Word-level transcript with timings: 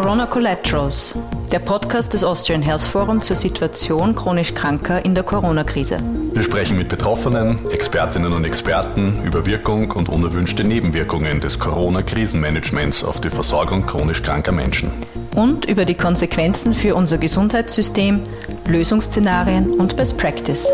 Corona 0.00 0.26
Collaterals, 0.26 1.12
der 1.50 1.58
Podcast 1.58 2.14
des 2.14 2.22
Austrian 2.22 2.62
Health 2.62 2.82
Forum 2.82 3.20
zur 3.20 3.34
Situation 3.34 4.14
chronisch 4.14 4.54
Kranker 4.54 5.04
in 5.04 5.12
der 5.16 5.24
Corona-Krise. 5.24 6.00
Wir 6.34 6.44
sprechen 6.44 6.78
mit 6.78 6.88
Betroffenen, 6.88 7.68
Expertinnen 7.72 8.32
und 8.32 8.44
Experten 8.44 9.20
über 9.24 9.44
Wirkung 9.44 9.90
und 9.90 10.08
unerwünschte 10.08 10.62
Nebenwirkungen 10.62 11.40
des 11.40 11.58
Corona-Krisenmanagements 11.58 13.02
auf 13.02 13.20
die 13.20 13.28
Versorgung 13.28 13.86
chronisch 13.86 14.22
kranker 14.22 14.52
Menschen. 14.52 14.92
Und 15.34 15.64
über 15.64 15.84
die 15.84 15.96
Konsequenzen 15.96 16.74
für 16.74 16.94
unser 16.94 17.18
Gesundheitssystem, 17.18 18.20
Lösungsszenarien 18.68 19.80
und 19.80 19.96
Best 19.96 20.16
Practice. 20.16 20.70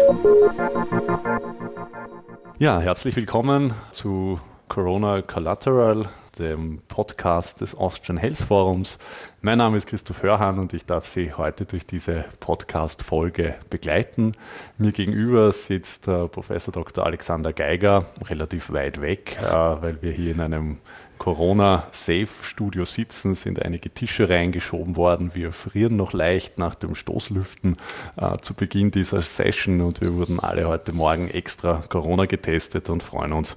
Ja, 2.58 2.78
herzlich 2.78 3.16
willkommen 3.16 3.72
zu 3.90 4.38
Corona 4.68 5.22
Collateral, 5.22 6.10
dem 6.38 6.80
Podcast 6.88 7.60
des 7.60 7.74
Austrian 7.74 8.16
Health 8.16 8.38
Forums. 8.38 8.98
Mein 9.40 9.58
Name 9.58 9.76
ist 9.76 9.86
Christoph 9.86 10.22
Hörhan 10.22 10.58
und 10.58 10.72
ich 10.72 10.86
darf 10.86 11.06
Sie 11.06 11.32
heute 11.32 11.66
durch 11.66 11.86
diese 11.86 12.24
Podcast-Folge 12.40 13.56
begleiten. 13.70 14.32
Mir 14.78 14.92
gegenüber 14.92 15.52
sitzt 15.52 16.08
äh, 16.08 16.28
Professor 16.28 16.72
Dr. 16.72 17.04
Alexander 17.06 17.52
Geiger, 17.52 18.06
relativ 18.28 18.72
weit 18.72 19.00
weg, 19.00 19.36
äh, 19.40 19.52
weil 19.52 20.02
wir 20.02 20.12
hier 20.12 20.32
in 20.32 20.40
einem 20.40 20.78
Corona-Safe-Studio 21.18 22.84
sitzen, 22.84 23.34
sind 23.34 23.62
einige 23.62 23.90
Tische 23.90 24.28
reingeschoben 24.28 24.96
worden. 24.96 25.30
Wir 25.34 25.52
frieren 25.52 25.96
noch 25.96 26.12
leicht 26.12 26.58
nach 26.58 26.74
dem 26.74 26.94
Stoßlüften 26.94 27.76
äh, 28.16 28.36
zu 28.38 28.54
Beginn 28.54 28.90
dieser 28.90 29.22
Session 29.22 29.80
und 29.80 30.00
wir 30.00 30.14
wurden 30.14 30.40
alle 30.40 30.68
heute 30.68 30.92
Morgen 30.92 31.30
extra 31.30 31.84
Corona 31.88 32.26
getestet 32.26 32.90
und 32.90 33.02
freuen 33.02 33.32
uns, 33.32 33.54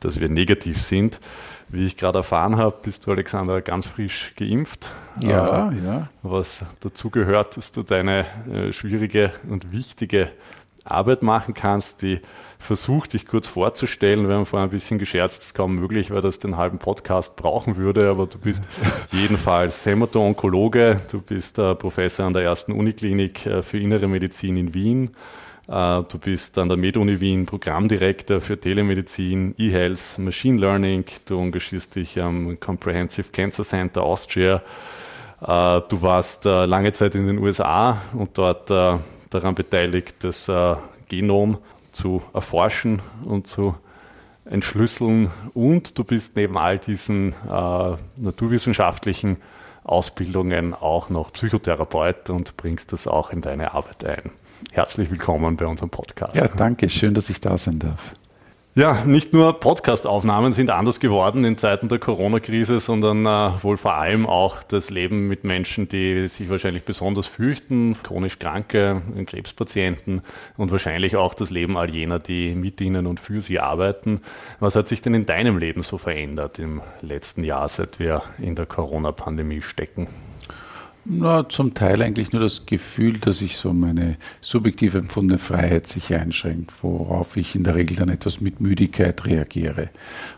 dass 0.00 0.20
wir 0.20 0.28
negativ 0.28 0.80
sind. 0.80 1.20
Wie 1.72 1.86
ich 1.86 1.96
gerade 1.96 2.18
erfahren 2.18 2.56
habe, 2.56 2.76
bist 2.82 3.06
du, 3.06 3.12
Alexander, 3.12 3.62
ganz 3.62 3.86
frisch 3.86 4.32
geimpft. 4.36 4.88
Ja, 5.20 5.70
äh, 5.70 5.76
ja. 5.84 6.08
Was 6.22 6.64
dazu 6.80 7.10
gehört, 7.10 7.56
dass 7.56 7.70
du 7.70 7.84
deine 7.84 8.26
äh, 8.52 8.72
schwierige 8.72 9.32
und 9.48 9.70
wichtige 9.70 10.30
Arbeit 10.84 11.22
machen 11.22 11.54
kannst, 11.54 12.02
die 12.02 12.20
versucht, 12.58 13.12
dich 13.12 13.24
kurz 13.24 13.46
vorzustellen. 13.46 14.28
Wir 14.28 14.34
haben 14.34 14.46
vorhin 14.46 14.68
ein 14.68 14.72
bisschen 14.72 14.98
gescherzt, 14.98 15.40
es 15.40 15.46
ist 15.48 15.54
kaum 15.54 15.76
möglich, 15.76 16.10
weil 16.10 16.22
das 16.22 16.40
den 16.40 16.56
halben 16.56 16.78
Podcast 16.78 17.36
brauchen 17.36 17.76
würde, 17.76 18.10
aber 18.10 18.26
du 18.26 18.38
bist 18.38 18.64
jedenfalls 19.12 19.86
Hämato-Onkologe, 19.86 21.00
du 21.10 21.20
bist 21.20 21.58
äh, 21.58 21.76
Professor 21.76 22.26
an 22.26 22.32
der 22.32 22.42
ersten 22.42 22.72
Uniklinik 22.72 23.46
äh, 23.46 23.62
für 23.62 23.78
Innere 23.78 24.08
Medizin 24.08 24.56
in 24.56 24.74
Wien 24.74 25.10
du 25.70 26.18
bist 26.18 26.58
an 26.58 26.68
der 26.68 26.76
MedUni 26.76 27.20
Wien 27.20 27.46
Programmdirektor 27.46 28.40
für 28.40 28.58
Telemedizin, 28.58 29.54
E-Health, 29.56 30.18
Machine 30.18 30.58
Learning. 30.58 31.04
Du 31.26 31.38
engagierst 31.38 31.94
dich 31.94 32.20
am 32.20 32.58
Comprehensive 32.58 33.28
Cancer 33.30 33.62
Center 33.62 34.02
Austria. 34.02 34.62
Äh, 35.40 35.80
du 35.88 36.02
warst 36.02 36.44
äh, 36.44 36.64
lange 36.64 36.90
Zeit 36.92 37.14
in 37.14 37.28
den 37.28 37.38
USA 37.38 38.02
und 38.14 38.36
dort 38.36 38.68
daran 38.68 39.54
beteiligt, 39.54 40.16
das 40.24 40.50
Genom 41.08 41.58
zu 41.92 42.20
erforschen 42.34 43.00
und 43.24 43.46
zu 43.46 43.76
entschlüsseln. 44.44 45.30
Und 45.54 45.96
du 45.96 46.02
bist 46.02 46.34
neben 46.34 46.58
all 46.58 46.78
diesen 46.78 47.32
naturwissenschaftlichen 48.16 49.36
Ausbildungen 49.84 50.74
auch 50.74 51.10
noch 51.10 51.32
Psychotherapeut 51.32 52.28
und 52.30 52.56
bringst 52.56 52.92
das 52.92 53.06
auch 53.06 53.30
in 53.30 53.40
deine 53.40 53.72
Arbeit 53.72 54.04
ein. 54.04 54.32
Herzlich 54.72 55.10
willkommen 55.10 55.56
bei 55.56 55.66
unserem 55.66 55.90
Podcast. 55.90 56.36
Ja, 56.36 56.48
danke, 56.48 56.88
schön, 56.88 57.14
dass 57.14 57.30
ich 57.30 57.40
da 57.40 57.56
sein 57.56 57.78
darf. 57.78 58.12
Ja, 58.76 59.04
nicht 59.04 59.32
nur 59.32 59.58
Podcast-Aufnahmen 59.58 60.52
sind 60.52 60.70
anders 60.70 61.00
geworden 61.00 61.44
in 61.44 61.58
Zeiten 61.58 61.88
der 61.88 61.98
Corona-Krise, 61.98 62.78
sondern 62.78 63.26
äh, 63.26 63.62
wohl 63.64 63.76
vor 63.76 63.94
allem 63.94 64.28
auch 64.28 64.62
das 64.62 64.90
Leben 64.90 65.26
mit 65.26 65.42
Menschen, 65.42 65.88
die 65.88 66.28
sich 66.28 66.48
wahrscheinlich 66.48 66.84
besonders 66.84 67.26
fürchten, 67.26 67.96
chronisch 68.00 68.38
Kranke, 68.38 69.02
Krebspatienten 69.26 70.22
und 70.56 70.70
wahrscheinlich 70.70 71.16
auch 71.16 71.34
das 71.34 71.50
Leben 71.50 71.76
all 71.76 71.90
jener, 71.90 72.20
die 72.20 72.54
mit 72.54 72.80
ihnen 72.80 73.08
und 73.08 73.18
für 73.18 73.40
sie 73.40 73.58
arbeiten. 73.58 74.20
Was 74.60 74.76
hat 74.76 74.86
sich 74.86 75.02
denn 75.02 75.14
in 75.14 75.26
deinem 75.26 75.58
Leben 75.58 75.82
so 75.82 75.98
verändert 75.98 76.60
im 76.60 76.80
letzten 77.00 77.42
Jahr, 77.42 77.68
seit 77.68 77.98
wir 77.98 78.22
in 78.38 78.54
der 78.54 78.66
Corona-Pandemie 78.66 79.62
stecken? 79.62 80.06
Na, 81.12 81.48
zum 81.48 81.74
Teil 81.74 82.02
eigentlich 82.02 82.30
nur 82.30 82.40
das 82.40 82.66
Gefühl, 82.66 83.14
dass 83.18 83.42
ich 83.42 83.56
so 83.56 83.72
meine 83.72 84.16
subjektiv 84.40 84.94
empfundene 84.94 85.40
Freiheit 85.40 85.88
sich 85.88 86.14
einschränkt, 86.14 86.72
worauf 86.84 87.36
ich 87.36 87.56
in 87.56 87.64
der 87.64 87.74
Regel 87.74 87.96
dann 87.96 88.10
etwas 88.10 88.40
mit 88.40 88.60
Müdigkeit 88.60 89.26
reagiere. 89.26 89.90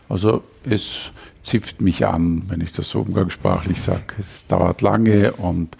Also 0.08 0.42
es 0.64 1.10
zipft 1.42 1.82
mich 1.82 2.06
an, 2.06 2.44
wenn 2.48 2.62
ich 2.62 2.72
das 2.72 2.88
so 2.88 3.00
umgangssprachlich 3.00 3.82
sage. 3.82 4.14
Es 4.18 4.46
dauert 4.46 4.80
lange 4.80 5.32
und 5.32 5.76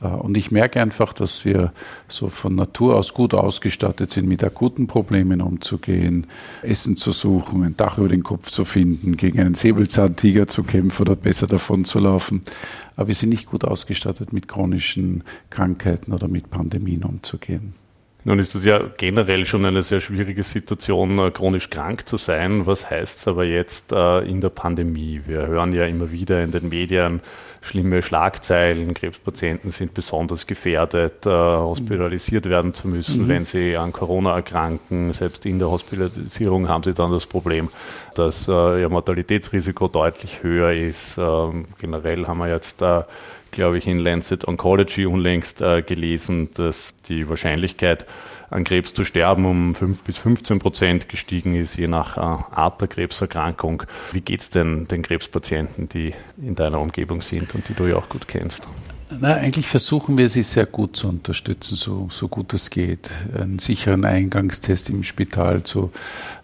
und 0.00 0.36
ich 0.36 0.50
merke 0.50 0.80
einfach, 0.80 1.12
dass 1.12 1.44
wir 1.44 1.72
so 2.06 2.28
von 2.28 2.54
Natur 2.54 2.96
aus 2.96 3.14
gut 3.14 3.34
ausgestattet 3.34 4.12
sind, 4.12 4.28
mit 4.28 4.44
akuten 4.44 4.86
Problemen 4.86 5.40
umzugehen, 5.40 6.26
Essen 6.62 6.96
zu 6.96 7.12
suchen, 7.12 7.64
ein 7.64 7.76
Dach 7.76 7.98
über 7.98 8.08
den 8.08 8.22
Kopf 8.22 8.50
zu 8.50 8.64
finden, 8.64 9.16
gegen 9.16 9.40
einen 9.40 9.54
Säbelzahntiger 9.54 10.46
zu 10.46 10.62
kämpfen 10.62 11.02
oder 11.02 11.16
besser 11.16 11.48
davon 11.48 11.84
zu 11.84 11.98
laufen. 11.98 12.42
Aber 12.94 13.08
wir 13.08 13.14
sind 13.14 13.30
nicht 13.30 13.46
gut 13.46 13.64
ausgestattet, 13.64 14.32
mit 14.32 14.46
chronischen 14.46 15.24
Krankheiten 15.50 16.12
oder 16.12 16.28
mit 16.28 16.50
Pandemien 16.50 17.02
umzugehen. 17.02 17.74
Nun 18.24 18.40
ist 18.40 18.54
es 18.54 18.64
ja 18.64 18.80
generell 18.96 19.46
schon 19.46 19.64
eine 19.64 19.82
sehr 19.82 20.00
schwierige 20.00 20.42
Situation, 20.42 21.18
äh, 21.20 21.30
chronisch 21.30 21.70
krank 21.70 22.06
zu 22.08 22.16
sein. 22.16 22.66
Was 22.66 22.90
heißt 22.90 23.20
es 23.20 23.28
aber 23.28 23.44
jetzt 23.44 23.92
äh, 23.92 24.18
in 24.28 24.40
der 24.40 24.48
Pandemie? 24.48 25.22
Wir 25.26 25.46
hören 25.46 25.72
ja 25.72 25.84
immer 25.84 26.10
wieder 26.10 26.42
in 26.42 26.50
den 26.50 26.68
Medien 26.68 27.20
schlimme 27.60 28.02
Schlagzeilen. 28.02 28.92
Krebspatienten 28.94 29.70
sind 29.70 29.94
besonders 29.94 30.48
gefährdet, 30.48 31.26
äh, 31.26 31.30
hospitalisiert 31.30 32.46
werden 32.46 32.74
zu 32.74 32.88
müssen, 32.88 33.24
mhm. 33.24 33.28
wenn 33.28 33.44
sie 33.44 33.76
an 33.76 33.92
Corona 33.92 34.34
erkranken. 34.34 35.12
Selbst 35.12 35.46
in 35.46 35.60
der 35.60 35.70
Hospitalisierung 35.70 36.68
haben 36.68 36.82
sie 36.82 36.94
dann 36.94 37.12
das 37.12 37.26
Problem, 37.26 37.68
dass 38.16 38.48
ihr 38.48 38.88
Mortalitätsrisiko 38.88 39.86
deutlich 39.86 40.42
höher 40.42 40.72
ist. 40.72 41.18
Ähm, 41.18 41.66
generell 41.78 42.26
haben 42.26 42.38
wir 42.38 42.48
jetzt 42.48 42.82
glaube 43.58 43.78
ich, 43.78 43.88
in 43.88 43.98
Lancet 43.98 44.46
Oncology 44.46 45.04
unlängst 45.04 45.62
äh, 45.62 45.82
gelesen, 45.82 46.50
dass 46.54 46.94
die 47.08 47.28
Wahrscheinlichkeit, 47.28 48.06
an 48.50 48.62
Krebs 48.62 48.94
zu 48.94 49.04
sterben, 49.04 49.44
um 49.46 49.74
5 49.74 50.04
bis 50.04 50.16
15 50.18 50.60
Prozent 50.60 51.08
gestiegen 51.08 51.54
ist, 51.54 51.76
je 51.76 51.88
nach 51.88 52.16
äh, 52.16 52.20
Art 52.20 52.80
der 52.80 52.86
Krebserkrankung. 52.86 53.82
Wie 54.12 54.20
geht 54.20 54.40
es 54.42 54.50
denn 54.50 54.86
den 54.86 55.02
Krebspatienten, 55.02 55.88
die 55.88 56.14
in 56.40 56.54
deiner 56.54 56.80
Umgebung 56.80 57.20
sind 57.20 57.56
und 57.56 57.68
die 57.68 57.74
du 57.74 57.86
ja 57.86 57.96
auch 57.96 58.08
gut 58.08 58.28
kennst? 58.28 58.68
Na, 59.20 59.34
eigentlich 59.34 59.66
versuchen 59.66 60.18
wir 60.18 60.28
sie 60.28 60.42
sehr 60.42 60.66
gut 60.66 60.94
zu 60.94 61.08
unterstützen, 61.08 61.76
so, 61.76 62.08
so 62.10 62.28
gut 62.28 62.52
es 62.52 62.68
geht. 62.68 63.10
Einen 63.34 63.58
sicheren 63.58 64.04
Eingangstest 64.04 64.90
im 64.90 65.02
Spital 65.02 65.62
zu 65.62 65.90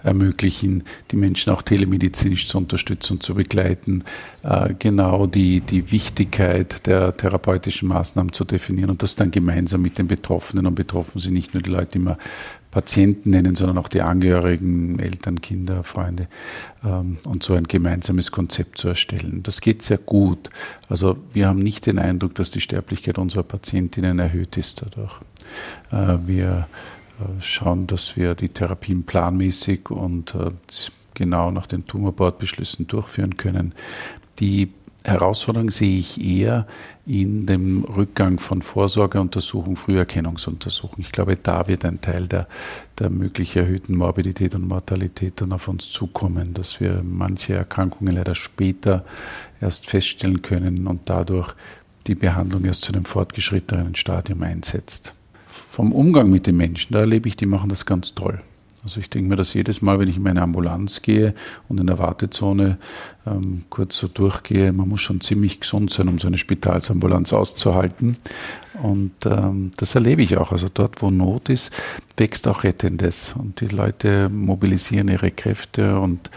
ermöglichen, 0.02 0.82
die 1.10 1.16
Menschen 1.16 1.52
auch 1.52 1.60
telemedizinisch 1.60 2.48
zu 2.48 2.56
unterstützen 2.56 3.14
und 3.14 3.22
zu 3.22 3.34
begleiten, 3.34 4.02
äh, 4.42 4.72
genau 4.78 5.26
die, 5.26 5.60
die 5.60 5.90
Wichtigkeit 5.90 6.86
der 6.86 7.14
therapeutischen 7.14 7.88
Maßnahmen 7.88 8.32
zu 8.32 8.44
definieren 8.44 8.90
und 8.90 9.02
das 9.02 9.14
dann 9.14 9.30
gemeinsam 9.30 9.82
mit 9.82 9.98
den 9.98 10.06
Betroffenen. 10.06 10.66
Und 10.66 10.74
betroffen 10.74 11.20
sind 11.20 11.34
nicht 11.34 11.52
nur 11.52 11.62
die 11.62 11.70
Leute, 11.70 11.98
man 11.98 12.16
Patienten 12.74 13.30
nennen, 13.30 13.54
sondern 13.54 13.78
auch 13.78 13.86
die 13.86 14.02
Angehörigen, 14.02 14.98
Eltern, 14.98 15.40
Kinder, 15.40 15.84
Freunde 15.84 16.26
ähm, 16.84 17.18
und 17.24 17.44
so 17.44 17.54
ein 17.54 17.68
gemeinsames 17.68 18.32
Konzept 18.32 18.78
zu 18.78 18.88
erstellen. 18.88 19.44
Das 19.44 19.60
geht 19.60 19.82
sehr 19.82 19.98
gut. 19.98 20.50
Also 20.88 21.16
wir 21.32 21.46
haben 21.46 21.60
nicht 21.60 21.86
den 21.86 22.00
Eindruck, 22.00 22.34
dass 22.34 22.50
die 22.50 22.60
Sterblichkeit 22.60 23.16
unserer 23.16 23.44
Patientinnen 23.44 24.18
erhöht 24.18 24.56
ist 24.56 24.82
dadurch. 24.82 25.14
Äh, 25.92 26.26
wir 26.26 26.66
äh, 27.20 27.40
schauen, 27.40 27.86
dass 27.86 28.16
wir 28.16 28.34
die 28.34 28.48
Therapien 28.48 29.04
planmäßig 29.04 29.90
und 29.90 30.34
äh, 30.34 30.50
genau 31.14 31.52
nach 31.52 31.68
den 31.68 31.86
Tumorbordbeschlüssen 31.86 32.88
durchführen 32.88 33.36
können. 33.36 33.72
Die 34.40 34.72
Herausforderung 35.04 35.70
sehe 35.70 35.98
ich 35.98 36.24
eher 36.24 36.66
in 37.04 37.44
dem 37.44 37.84
Rückgang 37.84 38.38
von 38.38 38.62
Vorsorgeuntersuchungen, 38.62 39.76
Früherkennungsuntersuchungen. 39.76 41.02
Ich 41.02 41.12
glaube, 41.12 41.36
da 41.36 41.68
wird 41.68 41.84
ein 41.84 42.00
Teil 42.00 42.26
der, 42.26 42.48
der 42.98 43.10
möglich 43.10 43.54
erhöhten 43.54 43.96
Morbidität 43.96 44.54
und 44.54 44.66
Mortalität 44.66 45.42
dann 45.42 45.52
auf 45.52 45.68
uns 45.68 45.90
zukommen, 45.90 46.54
dass 46.54 46.80
wir 46.80 47.02
manche 47.04 47.52
Erkrankungen 47.52 48.14
leider 48.14 48.34
später 48.34 49.04
erst 49.60 49.90
feststellen 49.90 50.40
können 50.40 50.86
und 50.86 51.02
dadurch 51.04 51.54
die 52.06 52.14
Behandlung 52.14 52.64
erst 52.64 52.82
zu 52.84 52.92
einem 52.92 53.04
fortgeschrittenen 53.04 53.94
Stadium 53.96 54.42
einsetzt. 54.42 55.12
Vom 55.46 55.92
Umgang 55.92 56.30
mit 56.30 56.46
den 56.46 56.56
Menschen, 56.56 56.94
da 56.94 57.00
erlebe 57.00 57.28
ich, 57.28 57.36
die 57.36 57.46
machen 57.46 57.68
das 57.68 57.84
ganz 57.84 58.14
toll. 58.14 58.40
Also 58.84 59.00
ich 59.00 59.08
denke 59.08 59.30
mir 59.30 59.36
das 59.36 59.54
jedes 59.54 59.80
Mal, 59.80 59.98
wenn 59.98 60.08
ich 60.08 60.18
in 60.18 60.22
meine 60.22 60.42
Ambulanz 60.42 61.00
gehe 61.00 61.34
und 61.68 61.80
in 61.80 61.86
der 61.86 61.98
Wartezone 61.98 62.76
ähm, 63.26 63.64
kurz 63.70 63.96
so 63.96 64.08
durchgehe, 64.08 64.74
man 64.74 64.88
muss 64.88 65.00
schon 65.00 65.22
ziemlich 65.22 65.60
gesund 65.60 65.90
sein, 65.90 66.06
um 66.08 66.18
so 66.18 66.26
eine 66.26 66.36
Spitalsambulanz 66.36 67.32
auszuhalten. 67.32 68.18
Und 68.82 69.14
ähm, 69.24 69.70
das 69.78 69.94
erlebe 69.94 70.22
ich 70.22 70.36
auch. 70.36 70.52
Also 70.52 70.68
dort, 70.72 71.00
wo 71.00 71.10
Not 71.10 71.48
ist, 71.48 71.72
wächst 72.18 72.46
auch 72.46 72.62
Rettendes. 72.62 73.34
Und 73.38 73.62
die 73.62 73.68
Leute 73.68 74.28
mobilisieren 74.28 75.08
ihre 75.08 75.30
Kräfte 75.30 75.98
und 75.98 76.30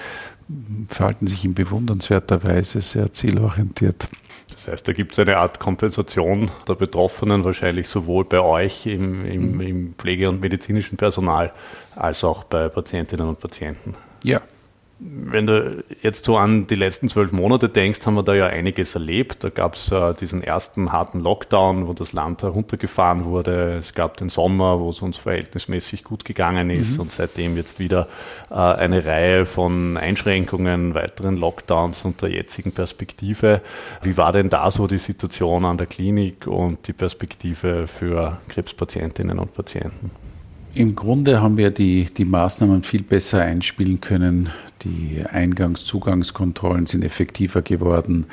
verhalten 0.87 1.27
sich 1.27 1.43
in 1.43 1.53
bewundernswerter 1.53 2.43
Weise 2.43 2.79
sehr 2.79 3.11
zielorientiert. 3.11 4.07
Das 4.49 4.67
heißt, 4.67 4.87
da 4.87 4.93
gibt 4.93 5.13
es 5.13 5.19
eine 5.19 5.37
Art 5.37 5.59
Kompensation 5.59 6.49
der 6.67 6.75
Betroffenen, 6.75 7.43
wahrscheinlich 7.43 7.89
sowohl 7.89 8.25
bei 8.25 8.39
euch 8.39 8.85
im, 8.85 9.25
im, 9.25 9.51
mhm. 9.53 9.61
im 9.61 9.93
Pflege- 9.97 10.29
und 10.29 10.39
medizinischen 10.39 10.97
Personal 10.97 11.51
als 11.95 12.23
auch 12.23 12.43
bei 12.43 12.69
Patientinnen 12.69 13.27
und 13.27 13.39
Patienten. 13.39 13.95
Ja, 14.23 14.41
wenn 14.99 15.45
du 15.45 15.83
jetzt 16.01 16.23
so 16.23 16.37
an 16.37 16.65
die 16.65 16.75
letzten 16.75 17.07
zwölf 17.07 17.31
Monate 17.31 17.69
denkst, 17.69 18.03
haben 18.05 18.15
wir 18.15 18.23
da 18.23 18.33
ja 18.33 18.47
einiges 18.47 18.95
erlebt. 18.95 19.43
Da 19.43 19.49
gab 19.49 19.75
es 19.75 19.91
äh, 19.91 20.15
diesen 20.15 20.41
ersten 20.41 20.91
harten 20.91 21.19
Lockdown, 21.19 21.87
wo 21.87 21.93
das 21.93 22.13
Land 22.13 22.41
heruntergefahren 22.41 23.25
wurde. 23.25 23.75
Es 23.75 23.93
gab 23.93 24.17
den 24.17 24.29
Sommer, 24.29 24.79
wo 24.79 24.89
es 24.89 25.03
uns 25.03 25.17
verhältnismäßig 25.17 26.03
gut 26.03 26.25
gegangen 26.25 26.71
ist 26.71 26.95
mhm. 26.95 27.01
und 27.01 27.11
seitdem 27.11 27.57
jetzt 27.57 27.79
wieder 27.79 28.07
äh, 28.49 28.55
eine 28.55 29.05
Reihe 29.05 29.45
von 29.45 29.97
Einschränkungen, 29.97 30.95
weiteren 30.95 31.37
Lockdowns 31.37 32.03
und 32.03 32.23
der 32.23 32.29
jetzigen 32.29 32.71
Perspektive. 32.71 33.61
Wie 34.01 34.17
war 34.17 34.31
denn 34.31 34.49
da 34.49 34.71
so 34.71 34.87
die 34.87 34.97
Situation 34.97 35.65
an 35.65 35.77
der 35.77 35.85
Klinik 35.85 36.47
und 36.47 36.87
die 36.87 36.93
Perspektive 36.93 37.85
für 37.85 38.39
Krebspatientinnen 38.49 39.37
und 39.37 39.53
Patienten? 39.53 40.26
Im 40.77 40.93
Grunde 40.95 41.41
haben 41.41 41.57
wir 41.57 41.71
die, 41.71 42.05
die 42.05 42.23
Maßnahmen 42.23 42.83
viel 42.83 43.01
besser 43.01 43.41
einspielen 43.41 43.99
können. 43.99 44.51
Die 44.83 45.23
Eingangs-Zugangskontrollen 45.27 46.85
sind 46.85 47.03
effektiver 47.03 47.63
geworden 47.63 48.27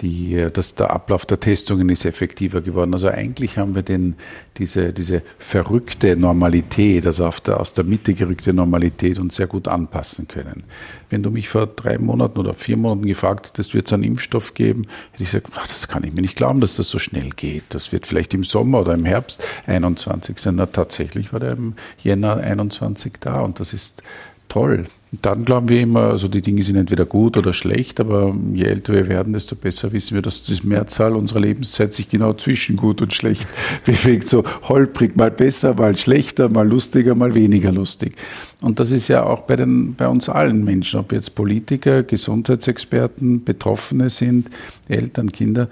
die, 0.00 0.48
dass 0.52 0.74
der 0.74 0.90
Ablauf 0.90 1.24
der 1.24 1.40
Testungen 1.40 1.88
ist 1.88 2.04
effektiver 2.04 2.60
geworden. 2.60 2.92
Also 2.92 3.08
eigentlich 3.08 3.56
haben 3.58 3.74
wir 3.74 3.82
den, 3.82 4.16
diese, 4.58 4.92
diese 4.92 5.22
verrückte 5.38 6.16
Normalität, 6.16 7.06
also 7.06 7.30
der, 7.44 7.60
aus 7.60 7.72
der 7.72 7.84
Mitte 7.84 8.14
gerückte 8.14 8.52
Normalität 8.52 9.18
uns 9.18 9.36
sehr 9.36 9.46
gut 9.46 9.68
anpassen 9.68 10.28
können. 10.28 10.64
Wenn 11.08 11.22
du 11.22 11.30
mich 11.30 11.48
vor 11.48 11.66
drei 11.66 11.98
Monaten 11.98 12.38
oder 12.38 12.54
vier 12.54 12.76
Monaten 12.76 13.06
gefragt 13.06 13.48
hättest, 13.48 13.74
wird 13.74 13.86
es 13.86 13.92
einen 13.92 14.02
Impfstoff 14.02 14.54
geben, 14.54 14.86
hätte 15.12 15.22
ich 15.22 15.30
gesagt, 15.30 15.48
ach, 15.56 15.66
das 15.66 15.88
kann 15.88 16.04
ich 16.04 16.12
mir 16.12 16.22
nicht 16.22 16.36
glauben, 16.36 16.60
dass 16.60 16.76
das 16.76 16.90
so 16.90 16.98
schnell 16.98 17.30
geht. 17.30 17.64
Das 17.70 17.92
wird 17.92 18.06
vielleicht 18.06 18.34
im 18.34 18.44
Sommer 18.44 18.80
oder 18.80 18.94
im 18.94 19.04
Herbst 19.04 19.42
21 19.66 20.38
sein. 20.38 20.56
Na, 20.56 20.66
tatsächlich 20.66 21.32
war 21.32 21.40
der 21.40 21.52
im 21.52 21.74
Jänner 21.98 22.36
21 22.36 23.14
da 23.20 23.40
und 23.40 23.60
das 23.60 23.72
ist 23.72 24.02
toll. 24.48 24.86
Dann 25.22 25.44
glauben 25.44 25.68
wir 25.68 25.80
immer, 25.80 26.08
also 26.08 26.28
die 26.28 26.42
Dinge 26.42 26.62
sind 26.62 26.76
entweder 26.76 27.06
gut 27.06 27.36
oder 27.36 27.52
schlecht, 27.52 28.00
aber 28.00 28.36
je 28.52 28.64
älter 28.64 28.92
wir 28.92 29.08
werden, 29.08 29.32
desto 29.32 29.54
besser 29.54 29.92
wissen 29.92 30.14
wir, 30.14 30.22
dass 30.22 30.42
die 30.42 30.66
Mehrzahl 30.66 31.14
unserer 31.14 31.40
Lebenszeit 31.40 31.94
sich 31.94 32.08
genau 32.08 32.32
zwischen 32.34 32.76
gut 32.76 33.00
und 33.00 33.14
schlecht 33.14 33.46
bewegt. 33.84 34.28
So 34.28 34.44
holprig, 34.64 35.16
mal 35.16 35.30
besser, 35.30 35.74
mal 35.74 35.96
schlechter, 35.96 36.48
mal 36.48 36.68
lustiger, 36.68 37.14
mal 37.14 37.34
weniger 37.34 37.72
lustig. 37.72 38.16
Und 38.60 38.80
das 38.80 38.90
ist 38.90 39.08
ja 39.08 39.22
auch 39.24 39.42
bei, 39.42 39.56
den, 39.56 39.94
bei 39.94 40.08
uns 40.08 40.28
allen 40.28 40.64
Menschen, 40.64 41.00
ob 41.00 41.12
jetzt 41.12 41.34
Politiker, 41.34 42.02
Gesundheitsexperten, 42.02 43.44
Betroffene 43.44 44.10
sind, 44.10 44.50
Eltern, 44.88 45.30
Kinder. 45.30 45.68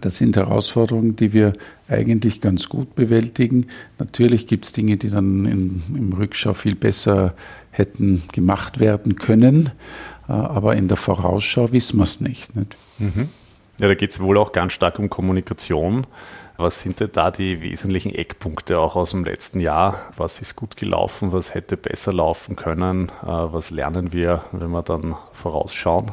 Das 0.00 0.18
sind 0.18 0.36
Herausforderungen, 0.36 1.16
die 1.16 1.32
wir 1.32 1.54
eigentlich 1.88 2.40
ganz 2.40 2.68
gut 2.68 2.94
bewältigen. 2.94 3.66
Natürlich 3.98 4.46
gibt 4.46 4.66
es 4.66 4.72
Dinge, 4.72 4.96
die 4.96 5.10
dann 5.10 5.44
in, 5.46 5.82
im 5.96 6.12
Rückschau 6.12 6.54
viel 6.54 6.76
besser 6.76 7.34
hätten 7.78 8.24
gemacht 8.32 8.80
werden 8.80 9.16
können. 9.16 9.70
Äh, 10.28 10.32
aber 10.32 10.76
in 10.76 10.88
der 10.88 10.96
Vorausschau 10.96 11.72
wissen 11.72 11.98
wir 11.98 12.04
es 12.04 12.20
nicht. 12.20 12.54
nicht? 12.54 12.76
Mhm. 12.98 13.28
Ja, 13.80 13.88
da 13.88 13.94
geht 13.94 14.10
es 14.10 14.20
wohl 14.20 14.36
auch 14.38 14.52
ganz 14.52 14.72
stark 14.72 14.98
um 14.98 15.08
Kommunikation. 15.08 16.06
Was 16.56 16.82
sind 16.82 16.98
denn 16.98 17.10
da 17.12 17.30
die 17.30 17.62
wesentlichen 17.62 18.12
Eckpunkte 18.12 18.80
auch 18.80 18.96
aus 18.96 19.12
dem 19.12 19.22
letzten 19.22 19.60
Jahr? 19.60 20.00
Was 20.16 20.40
ist 20.40 20.56
gut 20.56 20.76
gelaufen? 20.76 21.32
Was 21.32 21.54
hätte 21.54 21.76
besser 21.76 22.12
laufen 22.12 22.56
können? 22.56 23.10
Äh, 23.22 23.26
was 23.26 23.70
lernen 23.70 24.12
wir, 24.12 24.44
wenn 24.50 24.70
wir 24.70 24.82
dann 24.82 25.14
vorausschauen? 25.32 26.10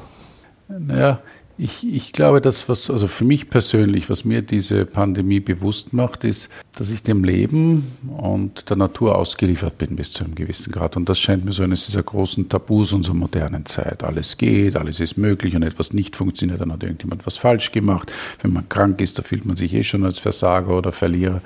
Naja, 0.67 1.19
ich, 1.57 1.88
ich 1.88 2.12
glaube, 2.12 2.42
dass 2.42 2.68
was, 2.68 2.90
also 2.90 3.07
für 3.07 3.24
mich 3.24 3.50
persönlich, 3.50 4.10
was 4.10 4.25
mir 4.25 4.42
diese 4.42 4.86
Pandemie 4.86 5.40
bewusst 5.40 5.94
macht, 5.94 6.24
ist, 6.24 6.50
dass 6.78 6.90
ich 6.90 7.04
dem 7.04 7.24
Leben 7.24 7.88
und 8.18 8.69
der 8.69 8.75
Natur 8.78 9.16
ausgeliefert 9.16 9.78
bin 9.78 9.96
bis 9.96 10.12
zu 10.12 10.25
einem 10.25 10.36
gewissen 10.36 10.72
Grad. 10.72 10.98
Und 10.98 11.07
das 11.07 11.19
scheint 11.19 11.46
mir 11.46 11.54
so 11.54 11.63
eines 11.63 11.86
dieser 11.86 12.04
großen 12.04 12.50
Tabus 12.50 12.92
unserer 12.94 13.16
modernen 13.16 13.66
Zeit. 13.66 14.04
Alles 14.04 14.38
geht, 14.38 14.75
alles 14.75 15.00
ist 15.00 15.18
möglich 15.18 15.56
und 15.56 15.63
etwas 15.63 15.94
nicht 15.94 16.16
funktioniert, 16.16 16.60
dann 16.60 16.72
hat 16.72 16.84
irgendjemand 16.84 17.25
was 17.25 17.38
falsch 17.38 17.72
gemacht. 17.72 18.12
Wenn 18.42 18.51
man 18.51 18.68
krank 18.68 19.00
ist, 19.00 19.18
da 19.18 19.24
fühlt 19.24 19.46
man 19.46 19.56
sich 19.56 19.74
eh 19.74 19.84
schon 19.84 20.04
als 20.04 20.19
Versager 20.19 20.78
oder 20.78 20.92
Verlierer. 20.92 21.42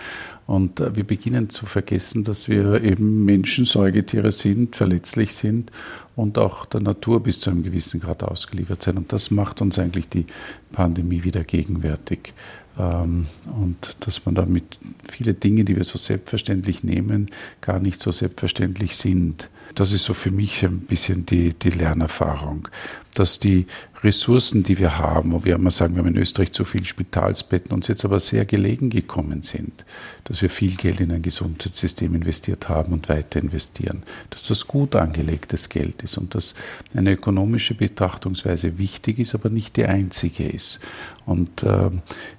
Und 0.49 0.79
äh, 0.79 0.95
wir 0.95 1.03
beginnen 1.03 1.51
zu 1.51 1.67
vergessen, 1.67 2.23
dass 2.23 2.49
wir 2.49 2.83
eben 2.83 3.23
Menschen, 3.23 3.65
Säugetiere 3.65 4.31
sind, 4.31 4.75
verletzlich 4.75 5.35
sind 5.35 5.71
und 6.15 6.39
auch 6.39 6.65
der 6.65 6.81
Natur 6.81 7.21
bis 7.21 7.39
zu 7.39 7.51
einem 7.51 7.61
gewissen 7.61 7.99
Grad 7.99 8.23
ausgeliefert 8.23 8.81
sind. 8.81 8.97
Und 8.97 9.13
das 9.13 9.29
macht 9.29 9.61
uns 9.61 9.77
eigentlich 9.77 10.09
die 10.09 10.25
Pandemie 10.71 11.23
wieder 11.23 11.43
gegenwärtig. 11.43 12.33
Ähm, 12.79 13.27
und 13.61 13.95
dass 13.99 14.25
man 14.25 14.33
damit 14.33 14.79
viele 15.07 15.35
Dinge, 15.35 15.65
die 15.65 15.75
wir 15.75 15.83
so 15.83 15.99
selbstverständlich 15.99 16.83
nehmen, 16.83 17.29
gar 17.61 17.79
nicht 17.79 18.01
so 18.01 18.09
selbstverständlich 18.09 18.97
sind. 18.97 19.51
Das 19.75 19.91
ist 19.91 20.05
so 20.05 20.13
für 20.13 20.31
mich 20.31 20.63
ein 20.63 20.81
bisschen 20.81 21.25
die, 21.25 21.53
die 21.53 21.69
Lernerfahrung, 21.69 22.67
dass 23.13 23.39
die 23.39 23.65
Ressourcen, 24.03 24.63
die 24.63 24.79
wir 24.79 24.97
haben, 24.97 25.33
wo 25.33 25.43
wir 25.43 25.55
immer 25.55 25.71
sagen, 25.71 25.95
wir 25.95 25.99
haben 25.99 26.15
in 26.15 26.21
Österreich 26.21 26.53
zu 26.53 26.63
viel 26.63 26.85
Spitalsbetten, 26.85 27.73
uns 27.73 27.87
jetzt 27.87 28.05
aber 28.05 28.19
sehr 28.19 28.45
gelegen 28.45 28.89
gekommen 28.89 29.41
sind, 29.41 29.85
dass 30.23 30.41
wir 30.41 30.49
viel 30.49 30.73
Geld 30.75 31.01
in 31.01 31.11
ein 31.11 31.21
Gesundheitssystem 31.21 32.15
investiert 32.15 32.69
haben 32.69 32.93
und 32.93 33.09
weiter 33.09 33.41
investieren, 33.41 34.03
dass 34.29 34.47
das 34.47 34.67
gut 34.67 34.95
angelegtes 34.95 35.67
Geld 35.67 36.01
ist 36.01 36.17
und 36.17 36.33
dass 36.33 36.55
eine 36.95 37.13
ökonomische 37.13 37.75
Betrachtungsweise 37.75 38.77
wichtig 38.77 39.19
ist, 39.19 39.35
aber 39.35 39.49
nicht 39.49 39.75
die 39.75 39.85
einzige 39.85 40.47
ist. 40.47 40.79
Und, 41.25 41.63
äh, 41.63 41.89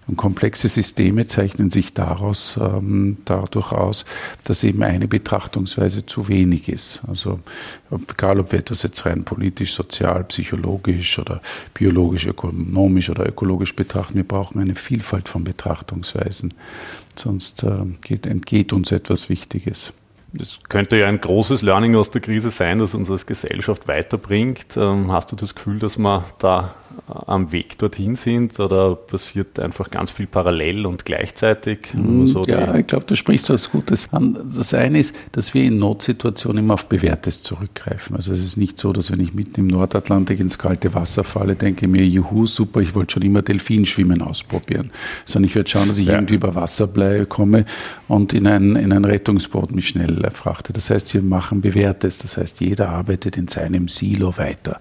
und 0.07 0.17
komplexe 0.17 0.69
Systeme 0.69 1.27
zeichnen 1.27 1.71
sich 1.71 1.93
daraus, 1.93 2.59
ähm, 2.61 3.19
dadurch 3.27 3.71
aus, 3.71 4.07
dass 4.45 4.65
eben 4.65 4.83
eine 4.83 5.09
Betrachtungsweise 5.09 6.07
zu 6.07 6.27
wenig 6.29 6.69
ist. 6.71 7.03
Also 7.07 7.20
egal, 7.27 8.41
ob 8.41 8.53
wir 8.53 8.59
etwas 8.59 8.83
jetzt 8.83 9.05
rein 9.07 9.25
politisch, 9.25 9.75
sozial, 9.75 10.25
psychologisch 10.25 11.19
oder 11.19 11.41
biologisch, 11.75 12.27
ökonomisch 12.27 13.11
oder 13.11 13.29
ökologisch 13.29 13.75
betrachten. 13.75 14.15
Wir 14.15 14.27
brauchen 14.27 14.61
eine 14.61 14.75
Vielfalt 14.75 15.29
von 15.29 15.45
Betrachtungsweisen, 15.45 16.55
sonst 17.17 17.63
äh, 17.63 17.85
geht, 18.03 18.27
entgeht 18.27 18.73
uns 18.73 18.93
etwas 18.93 19.29
Wichtiges. 19.29 19.93
Das 20.33 20.61
könnte 20.69 20.97
ja 20.97 21.09
ein 21.09 21.21
großes 21.21 21.63
Learning 21.63 21.97
aus 21.97 22.11
der 22.13 22.21
Krise 22.21 22.51
sein, 22.51 22.79
das 22.79 22.95
uns 22.95 23.11
als 23.11 23.27
Gesellschaft 23.27 23.89
weiterbringt. 23.89 24.77
Ähm, 24.77 25.11
hast 25.11 25.33
du 25.33 25.37
das 25.37 25.55
Gefühl, 25.55 25.81
dass 25.81 25.99
wir 25.99 26.25
da 26.39 26.75
am 27.07 27.53
Weg 27.53 27.79
dorthin 27.79 28.17
sind 28.17 28.59
oder 28.61 28.95
passiert 28.95 29.59
einfach 29.59 29.91
ganz 29.91 30.11
viel 30.11 30.27
parallel 30.27 30.87
und 30.87 31.05
gleichzeitig? 31.05 31.89
So 32.25 32.43
ja, 32.43 32.75
ich 32.75 32.87
glaube, 32.87 33.05
du 33.07 33.17
sprichst 33.17 33.51
was 33.51 33.71
Gutes 33.71 34.13
an. 34.13 34.39
Das 34.57 34.75
eine 34.75 34.99
ist, 34.99 35.15
dass 35.33 35.55
wir 35.55 35.65
in 35.65 35.79
Notsituationen 35.79 36.65
immer 36.65 36.75
auf 36.75 36.89
Bewährtes 36.89 37.43
zurückgreifen. 37.43 38.17
Also 38.17 38.33
es 38.33 38.43
ist 38.43 38.57
nicht 38.57 38.79
so, 38.79 38.93
dass 38.93 39.11
wenn 39.11 39.21
ich 39.21 39.35
mitten 39.35 39.61
im 39.61 39.67
Nordatlantik 39.67 40.41
ins 40.41 40.59
kalte 40.59 40.95
Wasser 40.95 41.25
falle, 41.25 41.57
denke 41.57 41.89
mir, 41.89 42.05
juhu, 42.07 42.47
super, 42.47 42.81
ich 42.81 42.95
wollte 42.95 43.15
schon 43.15 43.23
immer 43.23 43.43
Delfinschwimmen 43.43 44.23
ausprobieren. 44.23 44.91
Sondern 45.25 45.49
ich 45.49 45.55
werde 45.55 45.71
schauen, 45.71 45.89
dass 45.89 45.99
ich 45.99 46.07
ja. 46.07 46.15
irgendwie 46.15 46.35
über 46.35 46.55
Wasser 46.55 46.87
bleibe, 46.87 47.27
komme 47.27 47.65
und 48.09 48.33
in 48.33 48.47
ein, 48.47 48.77
in 48.77 48.93
ein 48.93 49.05
Rettungsboot 49.05 49.73
mich 49.73 49.89
schnell 49.89 50.29
frachte. 50.33 50.73
Das 50.73 50.91
heißt, 50.91 51.15
wir 51.15 51.23
machen 51.23 51.61
Bewährtes. 51.61 52.19
Das 52.19 52.37
heißt, 52.37 52.61
jeder 52.61 52.89
arbeitet 52.89 53.37
in 53.37 53.49
seinem 53.49 53.89
Silo 53.89 54.37
weiter. 54.39 54.81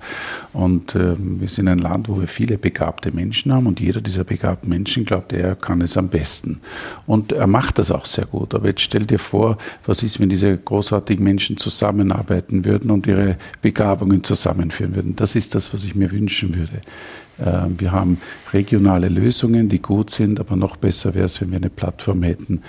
Und 0.54 0.96
äh, 0.96 1.16
wir 1.18 1.48
sind 1.48 1.68
ein 1.68 1.80
Land, 1.80 1.99
wo 2.08 2.20
wir 2.20 2.27
viele 2.27 2.58
begabte 2.58 3.12
Menschen 3.12 3.53
haben 3.53 3.68
und 3.68 3.79
jeder 3.79 4.01
dieser 4.01 4.24
begabten 4.24 4.70
Menschen 4.70 5.06
glaubt, 5.06 5.34
er 5.34 5.56
kann 5.56 5.82
es 5.82 5.98
am 5.98 6.10
besten. 6.10 6.62
Und 7.06 7.32
er 7.32 7.48
macht 7.48 7.79
das 7.79 7.91
auch 7.91 8.06
sehr 8.06 8.25
gut. 8.25 8.53
Aber 8.53 8.68
jetzt 8.68 8.82
stell 8.82 9.06
dir 9.06 9.20
vor, 9.20 9.58
was 9.86 10.03
ist, 10.03 10.20
wenn 10.20 10.29
diese 10.29 10.58
großartigen 10.58 11.24
Menschen 11.24 11.58
zusammenarbeiten 11.58 12.65
würden 12.65 12.91
und 12.91 13.08
ihre 13.08 13.38
Begabungen 13.62 14.24
zusammenführen 14.24 14.96
würden. 14.96 15.15
Das 15.15 15.36
ist 15.36 15.56
das, 15.56 15.74
was 15.74 15.84
ich 15.84 15.96
mir 15.96 16.12
wünschen 16.12 16.56
würde. 16.56 16.82
Ähm, 17.43 17.79
wir 17.79 17.91
haben 17.91 18.17
regionale 18.53 19.10
Lösungen, 19.10 19.69
die 19.69 19.81
gut 19.81 20.10
sind, 20.10 20.39
aber 20.39 20.55
noch 20.55 20.75
besser 20.75 21.13
wäre 21.13 21.25
es, 21.25 21.39
wenn 21.41 21.51
wir 21.51 21.58
eine 21.58 21.69
Plattform 21.69 22.24
hätten, 22.24 22.62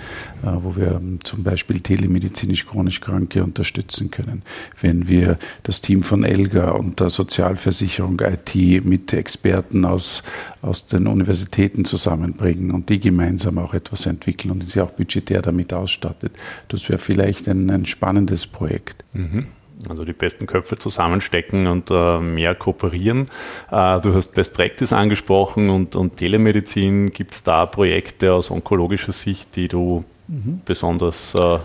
äh, 0.43 0.47
wo 0.61 0.75
wir 0.75 0.93
ähm, 0.93 1.19
zum 1.23 1.43
Beispiel 1.43 1.79
telemedizinisch 1.79 2.65
chronisch 2.65 3.01
Kranke 3.01 3.43
unterstützen 3.43 4.11
können. 4.11 4.43
Wenn 4.79 5.07
wir 5.07 5.37
das 5.63 5.81
Team 5.81 6.03
von 6.03 6.23
ELGA 6.23 6.71
und 6.71 6.99
der 6.99 7.09
Sozialversicherung 7.09 8.19
IT 8.21 8.85
mit 8.85 9.13
Experten 9.13 9.85
aus, 9.85 10.23
aus 10.61 10.87
den 10.87 11.07
Universitäten 11.07 11.85
zusammenbringen 11.85 12.71
und 12.71 12.89
die 12.89 12.99
gemeinsam 12.99 13.57
auch 13.57 13.73
etwas 13.73 14.05
entwickeln 14.05 14.51
und 14.51 14.69
sie 14.69 14.81
auch 14.81 14.91
budgetär 14.91 15.41
damit 15.41 15.73
ausstattet. 15.73 16.33
Das 16.67 16.87
wäre 16.89 16.99
vielleicht 16.99 17.47
ein, 17.47 17.69
ein 17.69 17.85
spannendes 17.85 18.47
Projekt. 18.47 19.03
Mhm 19.13 19.47
also 19.89 20.05
die 20.05 20.13
besten 20.13 20.47
Köpfe 20.47 20.77
zusammenstecken 20.77 21.67
und 21.67 21.89
äh, 21.91 22.19
mehr 22.19 22.55
kooperieren. 22.55 23.29
Äh, 23.71 23.99
du 24.01 24.13
hast 24.13 24.33
Best 24.33 24.53
Practice 24.53 24.93
angesprochen 24.93 25.69
und, 25.69 25.95
und 25.95 26.17
Telemedizin. 26.17 27.11
Gibt 27.11 27.33
es 27.33 27.43
da 27.43 27.65
Projekte 27.65 28.33
aus 28.33 28.51
onkologischer 28.51 29.11
Sicht, 29.11 29.55
die 29.55 29.67
du 29.67 30.03
mhm. 30.27 30.61
besonders 30.65 31.35
äh, 31.35 31.59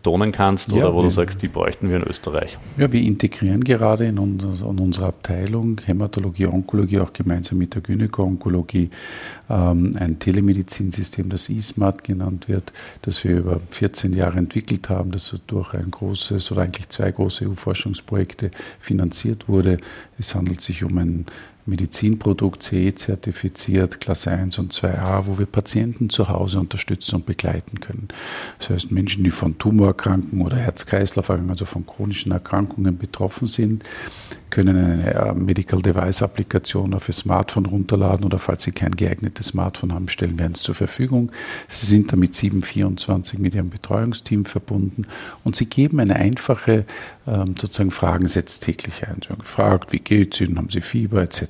betonen 0.00 0.32
kannst 0.32 0.72
oder 0.72 0.86
ja, 0.86 0.94
wo 0.94 1.02
du 1.02 1.10
sagst, 1.10 1.42
die 1.42 1.48
bräuchten 1.48 1.90
wir 1.90 1.96
in 1.96 2.02
Österreich? 2.02 2.56
Ja, 2.78 2.90
wir 2.90 3.02
integrieren 3.02 3.62
gerade 3.62 4.06
in, 4.06 4.18
unser, 4.18 4.68
in 4.68 4.78
unserer 4.78 5.08
Abteilung 5.08 5.80
Hämatologie, 5.84 6.46
Onkologie, 6.46 7.00
auch 7.00 7.12
gemeinsam 7.12 7.58
mit 7.58 7.74
der 7.74 7.82
Gynäko-Onkologie, 7.82 8.90
ähm, 9.50 9.92
ein 9.98 10.18
Telemedizinsystem, 10.18 11.28
das 11.28 11.50
eSmart 11.50 12.02
genannt 12.02 12.48
wird, 12.48 12.72
das 13.02 13.22
wir 13.24 13.38
über 13.38 13.60
14 13.68 14.14
Jahre 14.14 14.38
entwickelt 14.38 14.88
haben, 14.88 15.10
das 15.10 15.34
durch 15.46 15.74
ein 15.74 15.90
großes 15.90 16.50
oder 16.50 16.62
eigentlich 16.62 16.88
zwei 16.88 17.12
große 17.12 17.46
EU-Forschungsprojekte 17.46 18.50
finanziert 18.78 19.48
wurde. 19.48 19.78
Es 20.18 20.34
handelt 20.34 20.62
sich 20.62 20.82
um 20.82 20.96
ein 20.96 21.26
Medizinprodukt 21.70 22.62
CE-zertifiziert, 22.62 24.00
Klasse 24.00 24.30
1 24.30 24.58
und 24.58 24.74
2a, 24.74 25.26
wo 25.26 25.38
wir 25.38 25.46
Patienten 25.46 26.10
zu 26.10 26.28
Hause 26.28 26.60
unterstützen 26.60 27.16
und 27.16 27.26
begleiten 27.26 27.80
können. 27.80 28.08
Das 28.58 28.70
heißt, 28.70 28.90
Menschen, 28.90 29.24
die 29.24 29.30
von 29.30 29.56
Tumorerkrankungen 29.56 30.44
oder 30.44 30.58
Herz-Kreislauf-Erkrankungen, 30.58 31.50
also 31.50 31.64
von 31.64 31.86
chronischen 31.86 32.32
Erkrankungen 32.32 32.98
betroffen 32.98 33.46
sind, 33.46 33.84
können 34.50 34.76
eine 34.76 35.14
äh, 35.14 35.32
Medical 35.32 35.80
Device 35.80 36.22
Applikation 36.22 36.94
auf 36.94 37.08
ihr 37.08 37.14
Smartphone 37.14 37.66
runterladen 37.66 38.24
oder 38.24 38.38
falls 38.38 38.64
sie 38.64 38.72
kein 38.72 38.92
geeignetes 38.92 39.48
Smartphone 39.48 39.94
haben, 39.94 40.08
stellen 40.08 40.38
wir 40.38 40.46
eins 40.46 40.62
zur 40.62 40.74
Verfügung. 40.74 41.30
Sie 41.68 41.86
sind 41.86 42.12
damit 42.12 42.34
724 42.34 43.38
mit 43.38 43.54
ihrem 43.54 43.70
Betreuungsteam 43.70 44.44
verbunden 44.44 45.06
und 45.44 45.56
sie 45.56 45.66
geben 45.66 46.00
eine 46.00 46.16
einfache 46.16 46.84
ähm, 47.26 47.54
sozusagen 47.58 47.90
Fragensetz 47.90 48.60
täglich 48.60 49.06
ein. 49.06 49.20
Sie 49.22 49.30
haben 49.30 49.38
gefragt, 49.38 49.92
wie 49.92 50.00
geht's 50.00 50.40
Ihnen, 50.40 50.58
haben 50.58 50.68
Sie 50.68 50.80
Fieber 50.80 51.22
etc. 51.22 51.42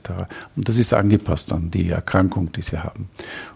Und 0.57 0.69
das 0.69 0.77
ist 0.77 0.93
angepasst 0.93 1.53
an 1.53 1.71
die 1.71 1.91
Erkrankung, 1.91 2.53
die 2.53 2.63
Sie 2.63 2.79
haben. 2.79 3.09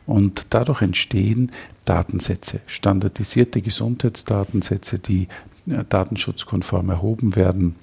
Und 0.07 0.47
dadurch 0.51 0.83
entstehen 0.83 1.53
Datensätze, 1.85 2.61
standardisierte 2.67 3.61
Gesundheitsdatensätze, 3.61 4.99
die 4.99 5.29
äh, 5.69 5.85
datenschutzkonform 5.89 6.91
erhoben 6.91 7.37
werden 7.37 7.77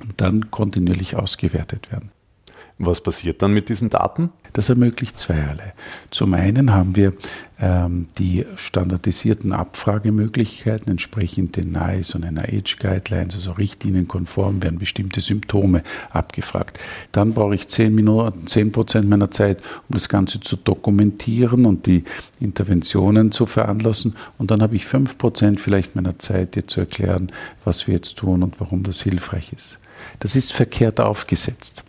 und 0.00 0.20
dann 0.20 0.50
kontinuierlich 0.50 1.16
ausgewertet 1.16 1.90
werden. 1.92 2.10
Was 2.78 3.00
passiert 3.00 3.40
dann 3.40 3.52
mit 3.52 3.68
diesen 3.68 3.88
Daten? 3.88 4.30
Das 4.52 4.68
ermöglicht 4.68 5.18
zweierlei. 5.18 5.74
Zum 6.10 6.34
einen 6.34 6.72
haben 6.72 6.96
wir 6.96 7.12
ähm, 7.60 8.06
die 8.18 8.44
standardisierten 8.56 9.52
Abfragemöglichkeiten 9.52 10.90
entsprechend 10.90 11.56
den 11.56 11.70
NICE 11.70 12.16
und 12.16 12.32
NIH 12.32 12.78
Guidelines, 12.78 13.36
also 13.36 13.52
richtlinienkonform 13.52 14.62
werden 14.62 14.78
bestimmte 14.78 15.20
Symptome 15.20 15.82
abgefragt. 16.10 16.78
Dann 17.12 17.32
brauche 17.32 17.54
ich 17.54 17.68
zehn 17.68 17.94
Minuten, 17.94 18.48
zehn 18.48 18.72
Prozent 18.72 19.08
meiner 19.08 19.30
Zeit, 19.30 19.58
um 19.88 19.94
das 19.94 20.08
Ganze 20.08 20.40
zu 20.40 20.56
dokumentieren 20.56 21.66
und 21.66 21.86
die 21.86 22.04
Interventionen 22.40 23.30
zu 23.30 23.46
veranlassen. 23.46 24.16
Und 24.38 24.50
dann 24.50 24.62
habe 24.62 24.74
ich 24.74 24.86
fünf 24.86 25.16
Prozent 25.18 25.60
vielleicht 25.60 25.94
meiner 25.94 26.18
Zeit, 26.18 26.56
dir 26.56 26.66
zu 26.66 26.80
erklären, 26.80 27.30
was 27.64 27.86
wir 27.86 27.94
jetzt 27.94 28.18
tun 28.18 28.42
und 28.42 28.60
warum 28.60 28.82
das 28.82 29.00
hilfreich 29.02 29.52
ist. 29.52 29.78
Das 30.18 30.36
ist 30.36 30.52
verkehrt 30.52 31.00
aufgesetzt. 31.00 31.84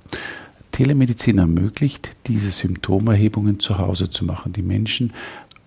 Telemedizin 0.71 1.37
ermöglicht, 1.37 2.17
diese 2.27 2.51
Symptomerhebungen 2.51 3.59
zu 3.59 3.77
Hause 3.77 4.09
zu 4.09 4.25
machen. 4.25 4.51
Die 4.51 4.61
Menschen 4.61 5.13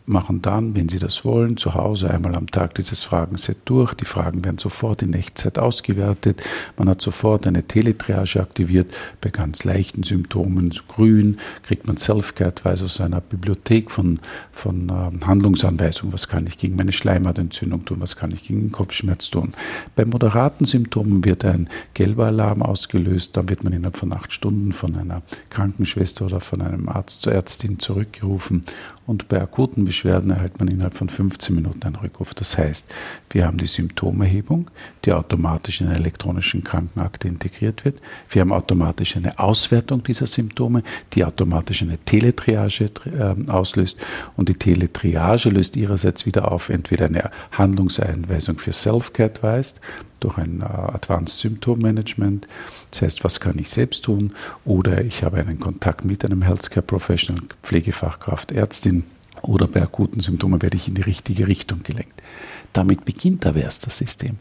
machen 0.08 0.42
dann, 0.42 0.74
wenn 0.74 0.88
sie 0.88 0.98
das 0.98 1.24
wollen, 1.24 1.56
zu 1.56 1.74
Hause 1.74 2.10
einmal 2.10 2.34
am 2.34 2.46
Tag 2.46 2.74
dieses 2.74 3.04
Fragenset 3.04 3.58
durch. 3.64 3.94
Die 3.94 4.04
Fragen 4.04 4.44
werden 4.44 4.58
sofort 4.58 5.02
in 5.02 5.12
Echtzeit 5.12 5.58
ausgewertet. 5.58 6.42
Man 6.76 6.88
hat 6.88 7.02
sofort 7.02 7.46
eine 7.46 7.62
Teletriage 7.62 8.40
aktiviert. 8.40 8.90
Bei 9.20 9.30
ganz 9.30 9.64
leichten 9.64 10.02
Symptomen, 10.02 10.74
grün, 10.88 11.38
kriegt 11.62 11.86
man 11.86 11.96
Self-Care-Advice 11.96 12.82
aus 12.82 13.00
einer 13.00 13.20
Bibliothek 13.20 13.90
von, 13.90 14.20
von 14.52 14.88
äh, 14.88 15.24
Handlungsanweisungen. 15.24 16.12
Was 16.12 16.28
kann 16.28 16.46
ich 16.46 16.58
gegen 16.58 16.76
meine 16.76 16.92
Schleimhautentzündung 16.92 17.84
tun? 17.84 17.98
Was 18.00 18.16
kann 18.16 18.32
ich 18.32 18.44
gegen 18.44 18.60
den 18.60 18.72
Kopfschmerz 18.72 19.30
tun? 19.30 19.52
Bei 19.94 20.04
moderaten 20.04 20.66
Symptomen 20.66 21.24
wird 21.24 21.44
ein 21.44 21.68
gelber 21.94 22.26
Alarm 22.26 22.62
ausgelöst. 22.62 23.36
Dann 23.36 23.48
wird 23.48 23.64
man 23.64 23.72
innerhalb 23.72 23.96
von 23.96 24.12
acht 24.12 24.32
Stunden 24.32 24.72
von 24.72 24.96
einer 24.96 25.22
Krankenschwester 25.50 26.26
oder 26.26 26.40
von 26.40 26.62
einem 26.62 26.88
Arzt 26.88 27.22
zur 27.22 27.32
Ärztin 27.32 27.78
zurückgerufen 27.78 28.64
und 29.08 29.28
bei 29.28 29.40
akuten 29.40 29.86
Beschwerden 29.86 30.30
erhält 30.30 30.58
man 30.58 30.68
innerhalb 30.68 30.94
von 30.94 31.08
15 31.08 31.54
Minuten 31.54 31.82
einen 31.82 31.96
Rückruf. 31.96 32.34
Das 32.34 32.58
heißt, 32.58 32.86
wir 33.30 33.46
haben 33.46 33.56
die 33.56 33.66
Symptomerhebung, 33.66 34.70
die 35.06 35.14
automatisch 35.14 35.80
in 35.80 35.86
einer 35.86 35.96
elektronischen 35.96 36.62
Krankenakte 36.62 37.26
integriert 37.26 37.86
wird. 37.86 38.02
Wir 38.28 38.42
haben 38.42 38.52
automatisch 38.52 39.16
eine 39.16 39.38
Auswertung 39.38 40.02
dieser 40.02 40.26
Symptome, 40.26 40.82
die 41.14 41.24
automatisch 41.24 41.80
eine 41.80 41.96
Teletriage 41.96 42.90
äh, 43.06 43.50
auslöst. 43.50 43.98
Und 44.36 44.50
die 44.50 44.56
Teletriage 44.56 45.48
löst 45.48 45.76
ihrerseits 45.76 46.26
wieder 46.26 46.52
auf 46.52 46.68
entweder 46.68 47.06
eine 47.06 47.30
Handlungseinweisung 47.52 48.58
für 48.58 48.74
Self-Care-Advised 48.74 49.80
durch 50.20 50.38
ein 50.38 50.60
äh, 50.60 50.64
Advanced 50.64 51.38
Symptom 51.38 51.78
Management. 51.78 52.46
Das 52.90 53.02
heißt, 53.02 53.24
was 53.24 53.40
kann 53.40 53.58
ich 53.58 53.70
selbst 53.70 54.04
tun? 54.04 54.32
Oder 54.64 55.04
ich 55.04 55.24
habe 55.24 55.38
einen 55.38 55.60
Kontakt 55.60 56.04
mit 56.04 56.24
einem 56.24 56.42
Healthcare 56.42 56.82
Professional, 56.82 57.42
Pflegefachkraft, 57.62 58.52
Ärztin 58.52 59.04
oder 59.42 59.66
bei 59.66 59.82
akuten 59.82 60.20
Symptomen 60.20 60.62
werde 60.62 60.76
ich 60.76 60.88
in 60.88 60.94
die 60.94 61.02
richtige 61.02 61.46
Richtung 61.46 61.82
gelenkt. 61.82 62.22
Damit 62.78 63.04
beginnt 63.04 63.44
aber 63.44 63.60
erst 63.60 63.88
das 63.88 63.98
System. 63.98 64.36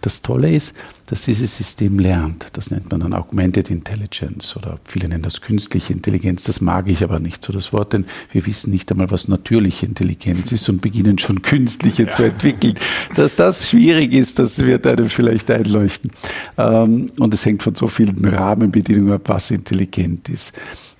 Das 0.00 0.22
Tolle 0.22 0.54
ist, 0.54 0.74
dass 1.06 1.22
dieses 1.22 1.56
System 1.56 1.98
lernt. 1.98 2.46
Das 2.52 2.70
nennt 2.70 2.88
man 2.88 3.00
dann 3.00 3.12
Augmented 3.12 3.68
Intelligence 3.68 4.56
oder 4.56 4.78
viele 4.84 5.08
nennen 5.08 5.24
das 5.24 5.40
künstliche 5.40 5.92
Intelligenz. 5.92 6.44
Das 6.44 6.60
mag 6.60 6.88
ich 6.88 7.02
aber 7.02 7.18
nicht 7.18 7.44
so 7.44 7.52
das 7.52 7.72
Wort, 7.72 7.92
denn 7.92 8.04
wir 8.30 8.46
wissen 8.46 8.70
nicht 8.70 8.92
einmal, 8.92 9.10
was 9.10 9.26
natürliche 9.26 9.86
Intelligenz 9.86 10.52
ist 10.52 10.68
und 10.68 10.80
beginnen 10.80 11.18
schon 11.18 11.42
künstliche 11.42 12.04
ja. 12.04 12.10
zu 12.10 12.22
entwickeln. 12.22 12.74
Dass 13.16 13.34
das 13.34 13.68
schwierig 13.68 14.12
ist, 14.12 14.38
das 14.38 14.58
wird 14.58 14.86
einem 14.86 15.10
vielleicht 15.10 15.50
einleuchten. 15.50 16.12
Ähm, 16.58 17.08
und 17.18 17.34
es 17.34 17.44
hängt 17.44 17.64
von 17.64 17.74
so 17.74 17.88
vielen 17.88 18.24
Rahmenbedingungen 18.24 19.14
ab, 19.14 19.22
was 19.24 19.50
intelligent 19.50 20.28
ist. 20.28 20.52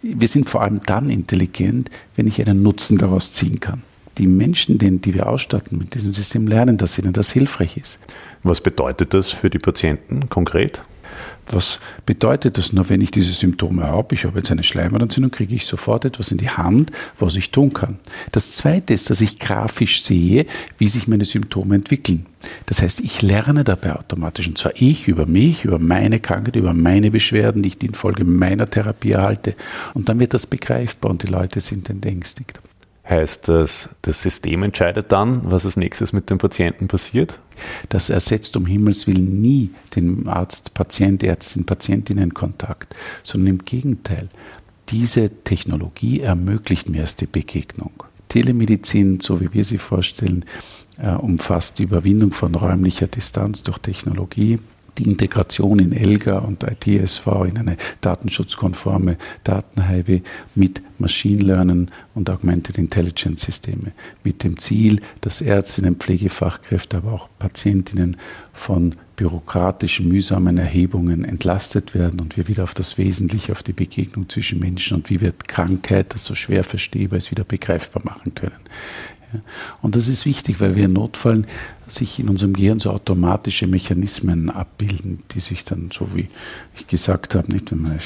Wir 0.02 0.26
sind 0.26 0.50
vor 0.50 0.62
allem 0.62 0.80
dann 0.85 1.09
intelligent, 1.09 1.88
wenn 2.16 2.26
ich 2.26 2.44
einen 2.44 2.64
Nutzen 2.64 2.99
daraus 2.99 3.30
ziehen 3.30 3.61
kann 3.61 3.85
die 4.20 4.26
Menschen, 4.26 4.78
die 4.78 5.14
wir 5.14 5.28
ausstatten 5.28 5.78
mit 5.78 5.94
diesem 5.94 6.12
System, 6.12 6.46
lernen, 6.46 6.76
dass 6.76 6.98
ihnen 6.98 7.14
das 7.14 7.32
hilfreich 7.32 7.78
ist. 7.78 7.98
Was 8.42 8.60
bedeutet 8.60 9.14
das 9.14 9.30
für 9.30 9.48
die 9.48 9.58
Patienten 9.58 10.28
konkret? 10.28 10.82
Was 11.46 11.80
bedeutet 12.06 12.58
das 12.58 12.72
nur, 12.72 12.88
wenn 12.90 13.00
ich 13.00 13.10
diese 13.10 13.32
Symptome 13.32 13.82
habe? 13.82 14.14
Ich 14.14 14.24
habe 14.24 14.38
jetzt 14.38 14.52
eine 14.52 14.62
Schleimhautentzündung, 14.62 15.30
kriege 15.32 15.54
ich 15.54 15.66
sofort 15.66 16.04
etwas 16.04 16.30
in 16.30 16.38
die 16.38 16.50
Hand, 16.50 16.92
was 17.18 17.34
ich 17.34 17.50
tun 17.50 17.72
kann. 17.72 17.98
Das 18.30 18.52
Zweite 18.52 18.94
ist, 18.94 19.10
dass 19.10 19.20
ich 19.20 19.38
grafisch 19.38 20.02
sehe, 20.02 20.46
wie 20.78 20.88
sich 20.88 21.08
meine 21.08 21.24
Symptome 21.24 21.74
entwickeln. 21.74 22.26
Das 22.66 22.82
heißt, 22.82 23.00
ich 23.00 23.22
lerne 23.22 23.64
dabei 23.64 23.96
automatisch, 23.96 24.46
und 24.46 24.58
zwar 24.58 24.72
ich 24.76 25.08
über 25.08 25.26
mich, 25.26 25.64
über 25.64 25.78
meine 25.78 26.20
Krankheit, 26.20 26.56
über 26.56 26.74
meine 26.74 27.10
Beschwerden, 27.10 27.62
die 27.62 27.70
ich 27.70 27.82
infolge 27.82 28.24
meiner 28.24 28.68
Therapie 28.68 29.12
erhalte. 29.12 29.56
Und 29.94 30.08
dann 30.08 30.20
wird 30.20 30.34
das 30.34 30.46
begreifbar 30.46 31.10
und 31.10 31.22
die 31.22 31.32
Leute 31.32 31.60
sind 31.60 31.90
entängstigt. 31.90 32.60
Heißt 33.10 33.48
das, 33.48 33.88
das 34.02 34.22
System 34.22 34.62
entscheidet 34.62 35.10
dann, 35.10 35.40
was 35.50 35.64
als 35.64 35.76
nächstes 35.76 36.12
mit 36.12 36.30
dem 36.30 36.38
Patienten 36.38 36.86
passiert? 36.86 37.40
Das 37.88 38.08
ersetzt 38.08 38.56
um 38.56 38.66
Himmels 38.66 39.08
Willen 39.08 39.40
nie 39.40 39.72
den 39.96 40.28
Arzt, 40.28 40.74
Patient, 40.74 41.24
Ärztin, 41.24 41.66
Patientinnen 41.66 42.34
Kontakt, 42.34 42.94
sondern 43.24 43.48
im 43.48 43.64
Gegenteil. 43.64 44.28
Diese 44.90 45.28
Technologie 45.28 46.20
ermöglicht 46.20 46.88
mir 46.88 46.98
erst 46.98 47.20
die 47.20 47.26
Begegnung. 47.26 48.04
Telemedizin, 48.28 49.18
so 49.18 49.40
wie 49.40 49.52
wir 49.52 49.64
sie 49.64 49.78
vorstellen, 49.78 50.44
äh, 50.98 51.10
umfasst 51.10 51.80
die 51.80 51.84
Überwindung 51.84 52.30
von 52.30 52.54
räumlicher 52.54 53.08
Distanz 53.08 53.64
durch 53.64 53.78
Technologie, 53.78 54.60
die 54.99 55.04
Integration 55.04 55.78
in 55.78 55.92
ELGA 55.92 56.38
und 56.38 56.62
ITSV 56.62 57.26
in 57.49 57.59
eine 57.59 57.76
datenschutzkonforme 58.00 59.16
Datenhighway 59.44 60.23
mit 60.54 60.82
Machine 60.99 61.42
Learning 61.42 61.88
und 62.14 62.28
Augmented 62.28 62.78
Intelligence 62.78 63.42
Systeme 63.42 63.92
mit 64.23 64.44
dem 64.44 64.59
Ziel, 64.59 65.00
dass 65.20 65.40
Ärztinnen, 65.40 65.97
Pflegefachkräfte, 65.97 66.99
aber 66.99 67.12
auch 67.12 67.28
Patientinnen 67.38 68.16
von 68.52 68.94
bürokratischen, 69.16 70.09
mühsamen 70.09 70.59
Erhebungen 70.59 71.25
entlastet 71.25 71.94
werden 71.94 72.20
und 72.20 72.37
wir 72.37 72.49
wieder 72.49 72.64
auf 72.64 72.75
das 72.75 72.99
Wesentliche, 72.99 73.52
auf 73.52 73.62
die 73.62 73.73
Begegnung 73.73 74.28
zwischen 74.28 74.59
Menschen 74.59 74.97
und 74.99 75.11
wie 75.11 75.20
wir 75.20 75.32
Krankheit, 75.32 76.14
das 76.14 76.25
so 76.25 76.35
schwer 76.35 76.64
verstehbar 76.64 77.18
ist, 77.18 77.30
wieder 77.30 77.44
begreifbar 77.44 78.02
machen 78.04 78.35
können. 78.35 78.61
Und 79.82 79.97
das 79.97 80.09
ist 80.09 80.26
wichtig, 80.26 80.61
weil 80.61 80.75
wir 80.75 80.87
in 80.87 80.94
Notfällen 80.94 81.47
sich 81.92 82.18
in 82.18 82.28
unserem 82.28 82.52
Gehirn 82.52 82.78
so 82.78 82.90
automatische 82.90 83.66
Mechanismen 83.66 84.50
abbilden, 84.50 85.20
die 85.32 85.40
sich 85.40 85.64
dann, 85.64 85.90
so 85.92 86.14
wie 86.14 86.28
ich 86.76 86.87
gesagt 86.87 87.35
habe, 87.35 87.52
nicht, 87.52 87.70
wenn 87.70 87.82
man 87.82 87.99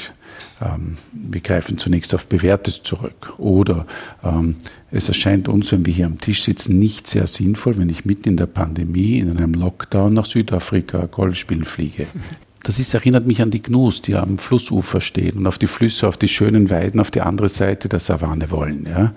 ähm, 0.61 0.97
wir 1.13 1.41
greifen 1.41 1.77
zunächst 1.77 2.13
auf 2.13 2.27
Bewährtes 2.27 2.83
zurück. 2.83 3.33
Oder 3.37 3.85
ähm, 4.23 4.57
es 4.91 5.07
erscheint 5.07 5.47
uns, 5.47 5.71
wenn 5.71 5.85
wir 5.85 5.93
hier 5.93 6.05
am 6.05 6.19
Tisch 6.19 6.43
sitzen, 6.43 6.79
nicht 6.79 7.07
sehr 7.07 7.27
sinnvoll, 7.27 7.77
wenn 7.77 7.89
ich 7.89 8.05
mitten 8.05 8.29
in 8.29 8.37
der 8.37 8.47
Pandemie, 8.47 9.19
in 9.19 9.31
einem 9.31 9.53
Lockdown 9.53 10.13
nach 10.13 10.25
Südafrika 10.25 11.05
Golf 11.05 11.35
spielen 11.35 11.65
fliege 11.65 12.07
Das 12.65 12.79
ist, 12.79 12.95
erinnert 12.95 13.27
mich 13.27 13.43
an 13.43 13.51
die 13.51 13.61
Gnus, 13.61 14.01
die 14.01 14.15
am 14.15 14.39
Flussufer 14.39 14.99
stehen 14.99 15.37
und 15.37 15.45
auf 15.45 15.59
die 15.59 15.67
Flüsse, 15.67 16.07
auf 16.07 16.17
die 16.17 16.27
schönen 16.27 16.71
Weiden 16.71 16.99
auf 16.99 17.11
die 17.11 17.21
andere 17.21 17.47
Seite 17.47 17.89
der 17.89 17.99
Savanne 17.99 18.49
wollen. 18.49 18.87
Ja? 18.89 19.13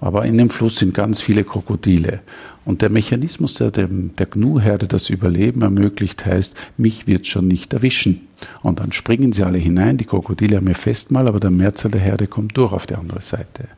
Aber 0.00 0.24
in 0.24 0.36
dem 0.36 0.50
Fluss 0.50 0.78
sind 0.78 0.94
ganz 0.94 1.20
viele 1.20 1.44
Krokodile. 1.44 2.18
Und 2.64 2.82
der 2.82 2.90
Mechanismus, 2.90 3.54
der 3.54 3.70
dem, 3.70 4.16
der 4.16 4.26
Gnu-Herde 4.26 4.88
das 4.88 5.10
Überleben 5.10 5.62
ermöglicht, 5.62 6.26
heißt, 6.26 6.56
mich 6.76 7.06
wird 7.06 7.28
schon 7.28 7.46
nicht 7.46 7.72
erwischen. 7.72 8.26
Und 8.62 8.80
dann 8.80 8.90
springen 8.90 9.32
sie 9.32 9.44
alle 9.44 9.58
hinein, 9.58 9.96
die 9.96 10.04
Krokodile 10.04 10.56
haben 10.56 10.66
ihr 10.66 10.74
Festmahl, 10.74 11.28
aber 11.28 11.38
der 11.38 11.52
Mehrzahl 11.52 11.92
der 11.92 12.00
Herde 12.00 12.26
kommt 12.26 12.56
durch 12.56 12.72
auf 12.72 12.88
die 12.88 12.96
andere 12.96 13.20
Seite. 13.20 13.68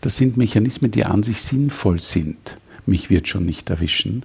Das 0.00 0.16
sind 0.16 0.38
Mechanismen, 0.38 0.90
die 0.90 1.04
an 1.04 1.22
sich 1.22 1.42
sinnvoll 1.42 2.00
sind. 2.00 2.56
Mich 2.86 3.10
wird 3.10 3.28
schon 3.28 3.44
nicht 3.44 3.68
erwischen 3.68 4.24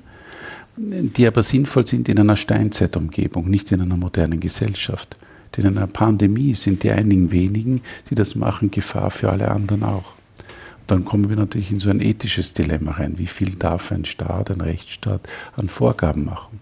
die 0.78 1.28
aber 1.28 1.42
sinnvoll 1.42 1.88
sind 1.88 2.08
in 2.08 2.20
einer 2.20 2.36
Steinzeitumgebung, 2.36 3.50
nicht 3.50 3.72
in 3.72 3.82
einer 3.82 3.98
modernen 3.98 4.40
Gesellschaft. 4.40 5.18
Denn 5.56 5.66
in 5.66 5.78
einer 5.78 5.88
Pandemie 5.88 6.54
sind 6.54 6.84
die 6.84 6.92
einigen 6.92 7.32
wenigen, 7.32 7.82
die 8.10 8.16
das 8.16 8.36
machen, 8.36 8.70
Gefahr 8.70 9.10
für 9.12 9.32
alle 9.32 9.50
anderen 9.50 9.84
auch 9.84 10.18
dann 10.88 11.04
kommen 11.06 11.30
wir 11.30 11.36
natürlich 11.36 11.72
in 11.72 11.80
so 11.80 11.90
ein 11.90 12.00
ethisches 12.00 12.54
Dilemma 12.54 12.92
rein. 12.92 13.18
Wie 13.18 13.28
viel 13.28 13.56
darf 13.56 13.92
ein 13.92 14.06
Staat, 14.06 14.50
ein 14.50 14.62
Rechtsstaat 14.62 15.22
an 15.56 15.70
Vorgaben 15.70 16.26
machen? 16.26 16.62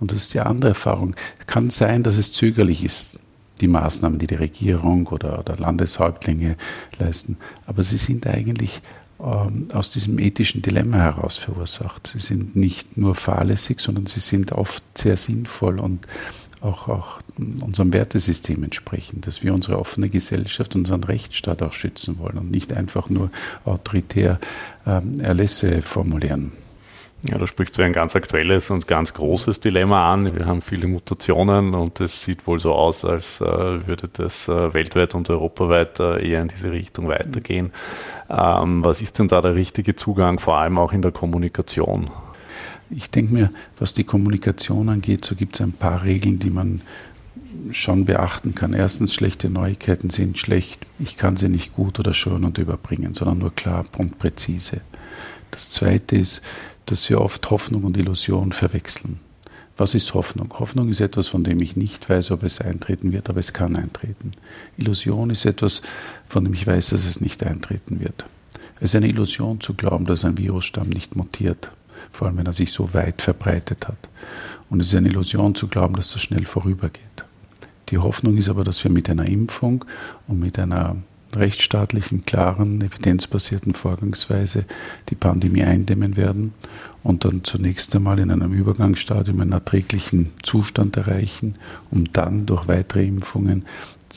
Und 0.00 0.10
das 0.10 0.18
ist 0.18 0.34
die 0.34 0.40
andere 0.40 0.70
Erfahrung. 0.70 1.14
Es 1.38 1.46
kann 1.46 1.70
sein, 1.70 2.02
dass 2.02 2.16
es 2.16 2.32
zögerlich 2.32 2.84
ist, 2.84 3.18
die 3.60 3.68
Maßnahmen, 3.68 4.18
die 4.18 4.26
die 4.26 4.34
Regierung 4.34 5.06
oder, 5.06 5.38
oder 5.38 5.56
Landeshäuptlinge 5.56 6.56
leisten. 6.98 7.36
Aber 7.66 7.84
sie 7.84 7.98
sind 7.98 8.26
eigentlich 8.26 8.82
aus 9.72 9.90
diesem 9.90 10.18
ethischen 10.18 10.60
Dilemma 10.60 10.98
heraus 10.98 11.36
verursacht. 11.36 12.10
Sie 12.12 12.20
sind 12.20 12.56
nicht 12.56 12.96
nur 12.96 13.14
fahrlässig, 13.14 13.80
sondern 13.80 14.06
sie 14.06 14.20
sind 14.20 14.52
oft 14.52 14.82
sehr 14.96 15.16
sinnvoll 15.16 15.80
und 15.80 16.06
auch, 16.60 16.88
auch 16.88 17.20
unserem 17.38 17.92
Wertesystem 17.92 18.62
entsprechen, 18.64 19.20
dass 19.20 19.42
wir 19.42 19.54
unsere 19.54 19.78
offene 19.78 20.08
Gesellschaft, 20.08 20.74
unseren 20.74 21.04
Rechtsstaat 21.04 21.62
auch 21.62 21.72
schützen 21.72 22.18
wollen 22.18 22.38
und 22.38 22.50
nicht 22.50 22.72
einfach 22.72 23.10
nur 23.10 23.30
autoritär 23.64 24.38
ähm, 24.86 25.20
Erlässe 25.20 25.82
formulieren. 25.82 26.52
Ja, 27.26 27.38
da 27.38 27.46
sprichst 27.46 27.78
du 27.78 27.82
ein 27.82 27.94
ganz 27.94 28.14
aktuelles 28.16 28.70
und 28.70 28.86
ganz 28.86 29.14
großes 29.14 29.60
Dilemma 29.60 30.12
an. 30.12 30.36
Wir 30.36 30.44
haben 30.44 30.60
viele 30.60 30.86
Mutationen 30.86 31.74
und 31.74 31.98
es 32.00 32.22
sieht 32.22 32.46
wohl 32.46 32.60
so 32.60 32.74
aus, 32.74 33.02
als 33.02 33.40
äh, 33.40 33.44
würde 33.44 34.10
das 34.12 34.46
äh, 34.48 34.74
weltweit 34.74 35.14
und 35.14 35.30
europaweit 35.30 36.00
äh, 36.00 36.28
eher 36.28 36.42
in 36.42 36.48
diese 36.48 36.70
Richtung 36.70 37.08
weitergehen. 37.08 37.72
Ähm, 38.28 38.84
was 38.84 39.00
ist 39.00 39.18
denn 39.18 39.28
da 39.28 39.40
der 39.40 39.54
richtige 39.54 39.96
Zugang, 39.96 40.38
vor 40.38 40.58
allem 40.58 40.76
auch 40.76 40.92
in 40.92 41.00
der 41.00 41.12
Kommunikation? 41.12 42.10
Ich 42.90 43.08
denke 43.10 43.32
mir, 43.32 43.50
was 43.78 43.94
die 43.94 44.04
Kommunikation 44.04 44.90
angeht, 44.90 45.24
so 45.24 45.34
gibt 45.34 45.54
es 45.54 45.62
ein 45.62 45.72
paar 45.72 46.04
Regeln, 46.04 46.38
die 46.38 46.50
man 46.50 46.82
schon 47.70 48.04
beachten 48.04 48.54
kann. 48.54 48.74
Erstens, 48.74 49.14
schlechte 49.14 49.48
Neuigkeiten 49.48 50.10
sind 50.10 50.36
schlecht. 50.36 50.86
Ich 50.98 51.16
kann 51.16 51.38
sie 51.38 51.48
nicht 51.48 51.74
gut 51.74 51.98
oder 51.98 52.12
schön 52.12 52.44
und 52.44 52.58
überbringen, 52.58 53.14
sondern 53.14 53.38
nur 53.38 53.54
klar 53.54 53.84
und 53.96 54.18
präzise. 54.18 54.82
Das 55.50 55.70
Zweite 55.70 56.16
ist, 56.16 56.42
dass 56.86 57.08
wir 57.08 57.20
oft 57.20 57.50
Hoffnung 57.50 57.84
und 57.84 57.96
Illusion 57.96 58.52
verwechseln. 58.52 59.20
Was 59.76 59.94
ist 59.94 60.14
Hoffnung? 60.14 60.54
Hoffnung 60.58 60.88
ist 60.88 61.00
etwas, 61.00 61.26
von 61.28 61.42
dem 61.42 61.60
ich 61.60 61.74
nicht 61.74 62.08
weiß, 62.08 62.30
ob 62.30 62.44
es 62.44 62.60
eintreten 62.60 63.12
wird, 63.12 63.28
aber 63.28 63.40
es 63.40 63.52
kann 63.52 63.74
eintreten. 63.74 64.32
Illusion 64.76 65.30
ist 65.30 65.44
etwas, 65.44 65.82
von 66.28 66.44
dem 66.44 66.54
ich 66.54 66.66
weiß, 66.66 66.90
dass 66.90 67.06
es 67.06 67.20
nicht 67.20 67.42
eintreten 67.42 68.00
wird. 68.00 68.24
Es 68.76 68.90
ist 68.90 68.96
eine 68.96 69.08
Illusion 69.08 69.60
zu 69.60 69.74
glauben, 69.74 70.04
dass 70.04 70.24
ein 70.24 70.38
Virusstamm 70.38 70.88
nicht 70.88 71.16
mutiert 71.16 71.72
vor 72.14 72.28
allem 72.28 72.38
wenn 72.38 72.46
er 72.46 72.52
sich 72.52 72.72
so 72.72 72.94
weit 72.94 73.22
verbreitet 73.22 73.88
hat. 73.88 74.08
Und 74.70 74.80
es 74.80 74.88
ist 74.88 74.94
eine 74.94 75.08
Illusion 75.08 75.54
zu 75.54 75.68
glauben, 75.68 75.94
dass 75.94 76.12
das 76.12 76.22
schnell 76.22 76.44
vorübergeht. 76.44 77.24
Die 77.90 77.98
Hoffnung 77.98 78.36
ist 78.36 78.48
aber, 78.48 78.64
dass 78.64 78.82
wir 78.82 78.90
mit 78.90 79.10
einer 79.10 79.26
Impfung 79.26 79.84
und 80.26 80.40
mit 80.40 80.58
einer 80.58 80.96
rechtsstaatlichen, 81.36 82.24
klaren, 82.24 82.80
evidenzbasierten 82.80 83.74
Vorgangsweise 83.74 84.64
die 85.08 85.14
Pandemie 85.14 85.64
eindämmen 85.64 86.16
werden 86.16 86.52
und 87.02 87.24
dann 87.24 87.44
zunächst 87.44 87.94
einmal 87.94 88.18
in 88.18 88.30
einem 88.30 88.52
Übergangsstadium 88.52 89.40
einen 89.40 89.52
erträglichen 89.52 90.32
Zustand 90.42 90.96
erreichen, 90.96 91.56
um 91.90 92.12
dann 92.12 92.46
durch 92.46 92.66
weitere 92.68 93.04
Impfungen 93.04 93.64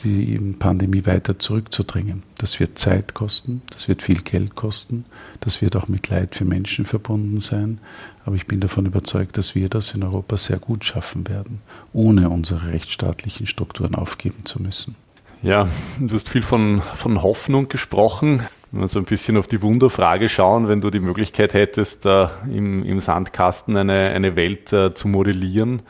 die 0.04 0.38
Pandemie 0.58 1.04
weiter 1.06 1.38
zurückzudrängen. 1.38 2.22
Das 2.38 2.60
wird 2.60 2.78
Zeit 2.78 3.14
kosten, 3.14 3.62
das 3.70 3.88
wird 3.88 4.02
viel 4.02 4.22
Geld 4.22 4.54
kosten, 4.54 5.04
das 5.40 5.60
wird 5.60 5.76
auch 5.76 5.88
mit 5.88 6.08
Leid 6.08 6.34
für 6.34 6.44
Menschen 6.44 6.84
verbunden 6.84 7.40
sein, 7.40 7.78
aber 8.24 8.36
ich 8.36 8.46
bin 8.46 8.60
davon 8.60 8.86
überzeugt, 8.86 9.36
dass 9.36 9.54
wir 9.54 9.68
das 9.68 9.94
in 9.94 10.02
Europa 10.02 10.36
sehr 10.36 10.58
gut 10.58 10.84
schaffen 10.84 11.28
werden, 11.28 11.60
ohne 11.92 12.30
unsere 12.30 12.68
rechtsstaatlichen 12.68 13.46
Strukturen 13.46 13.94
aufgeben 13.94 14.44
zu 14.44 14.62
müssen. 14.62 14.94
Ja, 15.42 15.68
du 16.00 16.14
hast 16.14 16.28
viel 16.28 16.42
von, 16.42 16.82
von 16.82 17.22
Hoffnung 17.22 17.68
gesprochen. 17.68 18.42
Wenn 18.72 18.80
wir 18.80 18.88
so 18.88 18.98
ein 18.98 19.04
bisschen 19.04 19.36
auf 19.36 19.46
die 19.46 19.62
Wunderfrage 19.62 20.28
schauen, 20.28 20.68
wenn 20.68 20.80
du 20.80 20.90
die 20.90 20.98
Möglichkeit 20.98 21.54
hättest, 21.54 22.06
äh, 22.06 22.26
im, 22.52 22.84
im 22.84 22.98
Sandkasten 22.98 23.76
eine, 23.76 24.10
eine 24.10 24.34
Welt 24.34 24.72
äh, 24.72 24.92
zu 24.94 25.06
modellieren, 25.06 25.82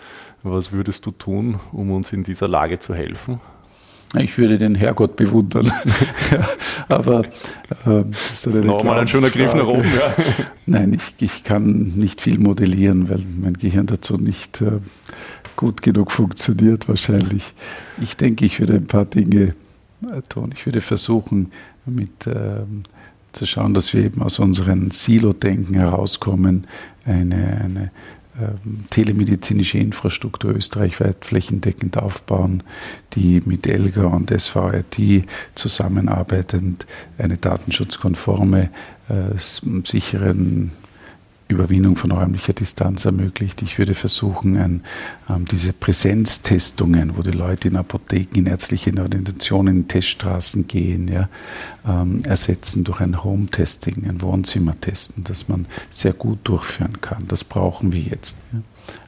was 0.42 0.70
würdest 0.72 1.06
du 1.06 1.10
tun, 1.10 1.58
um 1.72 1.90
uns 1.90 2.12
in 2.12 2.24
dieser 2.24 2.46
Lage 2.46 2.78
zu 2.78 2.94
helfen? 2.94 3.40
Ich 4.16 4.38
würde 4.38 4.56
den 4.56 4.74
Herrgott 4.74 5.16
bewundern. 5.16 5.70
aber 6.88 7.24
äh, 7.24 8.04
das 8.10 8.46
ist 8.46 8.64
nochmal 8.64 9.00
ein 9.00 9.08
schöner 9.08 9.28
Griff 9.28 9.54
nach 9.54 9.66
oben. 9.66 9.84
Ja. 9.98 10.14
Nein, 10.66 10.94
ich, 10.94 11.14
ich 11.20 11.44
kann 11.44 11.92
nicht 11.96 12.20
viel 12.20 12.38
modellieren, 12.38 13.08
weil 13.10 13.22
mein 13.40 13.54
Gehirn 13.54 13.86
dazu 13.86 14.16
nicht 14.16 14.62
äh, 14.62 14.78
gut 15.58 15.82
genug 15.82 16.12
funktioniert 16.12 16.88
wahrscheinlich. 16.88 17.52
Ich 18.00 18.16
denke, 18.16 18.46
ich 18.46 18.60
würde 18.60 18.74
ein 18.74 18.86
paar 18.86 19.04
Dinge 19.04 19.54
äh, 20.02 20.22
tun. 20.28 20.54
Ich 20.54 20.64
würde 20.64 20.80
versuchen, 20.80 21.50
mit 21.84 22.26
ähm, 22.26 22.84
zu 23.32 23.44
schauen, 23.44 23.74
dass 23.74 23.92
wir 23.92 24.04
eben 24.04 24.22
aus 24.22 24.38
unserem 24.38 24.92
Silo-Denken 24.92 25.74
herauskommen, 25.74 26.66
eine, 27.04 27.60
eine 27.64 27.90
ähm, 28.40 28.84
telemedizinische 28.90 29.78
Infrastruktur 29.78 30.54
österreichweit 30.54 31.24
flächendeckend 31.24 31.98
aufbauen, 31.98 32.62
die 33.14 33.42
mit 33.44 33.66
ELGA 33.66 34.04
und 34.04 34.30
SVRT 34.30 35.24
zusammenarbeitend 35.56 36.86
eine 37.18 37.36
datenschutzkonforme, 37.36 38.70
äh, 39.08 39.82
sicheren 39.84 40.70
Überwindung 41.48 41.96
von 41.96 42.12
räumlicher 42.12 42.52
Distanz 42.52 43.04
ermöglicht. 43.04 43.62
Ich 43.62 43.78
würde 43.78 43.94
versuchen, 43.94 44.56
ein, 44.56 44.82
ähm, 45.28 45.46
diese 45.46 45.72
Präsenztestungen, 45.72 47.16
wo 47.16 47.22
die 47.22 47.30
Leute 47.30 47.68
in 47.68 47.76
Apotheken, 47.76 48.38
in 48.38 48.46
ärztlichen 48.46 48.98
Organisationen, 48.98 49.76
in 49.76 49.88
Teststraßen 49.88 50.66
gehen, 50.66 51.08
ja, 51.08 51.28
ähm, 51.86 52.18
ersetzen 52.24 52.84
durch 52.84 53.00
ein 53.00 53.24
Home-Testing, 53.24 54.06
ein 54.08 54.20
Wohnzimmertesten, 54.20 55.24
das 55.24 55.48
man 55.48 55.66
sehr 55.90 56.12
gut 56.12 56.40
durchführen 56.44 57.00
kann. 57.00 57.24
Das 57.28 57.44
brauchen 57.44 57.92
wir 57.92 58.00
jetzt. 58.00 58.36
Ja. 58.52 58.60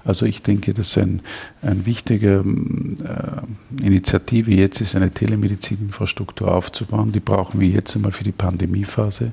Also 0.05 0.27
ich 0.27 0.43
denke, 0.43 0.75
dass 0.75 0.97
ein, 0.97 1.21
ein 1.63 1.87
wichtiger 1.87 2.41
äh, 2.41 3.85
Initiative 3.85 4.51
jetzt 4.51 4.81
ist, 4.81 4.97
eine 4.97 5.11
Telemedizininfrastruktur 5.11 6.53
aufzubauen. 6.53 7.13
Die 7.13 7.21
brauchen 7.21 7.61
wir 7.61 7.69
jetzt 7.69 7.95
einmal 7.97 8.13
für 8.13 8.25
die 8.25 8.33
Pandemiephase. 8.33 9.33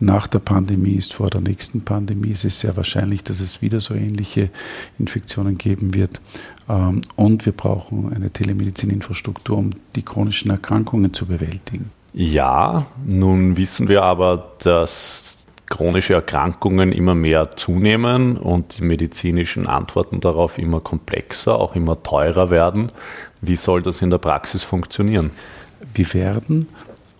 Nach 0.00 0.26
der 0.26 0.40
Pandemie 0.40 0.94
ist 0.94 1.14
vor 1.14 1.30
der 1.30 1.40
nächsten 1.40 1.82
Pandemie. 1.82 2.32
Es 2.32 2.44
ist 2.44 2.60
sehr 2.60 2.76
wahrscheinlich, 2.76 3.22
dass 3.24 3.40
es 3.40 3.62
wieder 3.62 3.80
so 3.80 3.94
ähnliche 3.94 4.50
Infektionen 4.98 5.58
geben 5.58 5.94
wird. 5.94 6.20
Ähm, 6.68 7.02
und 7.16 7.46
wir 7.46 7.52
brauchen 7.52 8.12
eine 8.12 8.30
Telemedizininfrastruktur, 8.30 9.58
um 9.58 9.70
die 9.94 10.02
chronischen 10.02 10.50
Erkrankungen 10.50 11.14
zu 11.14 11.26
bewältigen. 11.26 11.90
Ja, 12.12 12.86
nun 13.06 13.56
wissen 13.56 13.86
wir 13.86 14.02
aber, 14.02 14.52
dass 14.62 15.39
chronische 15.70 16.12
Erkrankungen 16.12 16.92
immer 16.92 17.14
mehr 17.14 17.56
zunehmen 17.56 18.36
und 18.36 18.78
die 18.78 18.82
medizinischen 18.82 19.66
Antworten 19.66 20.20
darauf 20.20 20.58
immer 20.58 20.80
komplexer, 20.80 21.58
auch 21.58 21.74
immer 21.74 22.02
teurer 22.02 22.50
werden. 22.50 22.92
Wie 23.40 23.56
soll 23.56 23.80
das 23.80 24.02
in 24.02 24.10
der 24.10 24.18
Praxis 24.18 24.62
funktionieren? 24.62 25.30
Wir 25.94 26.12
werden 26.12 26.68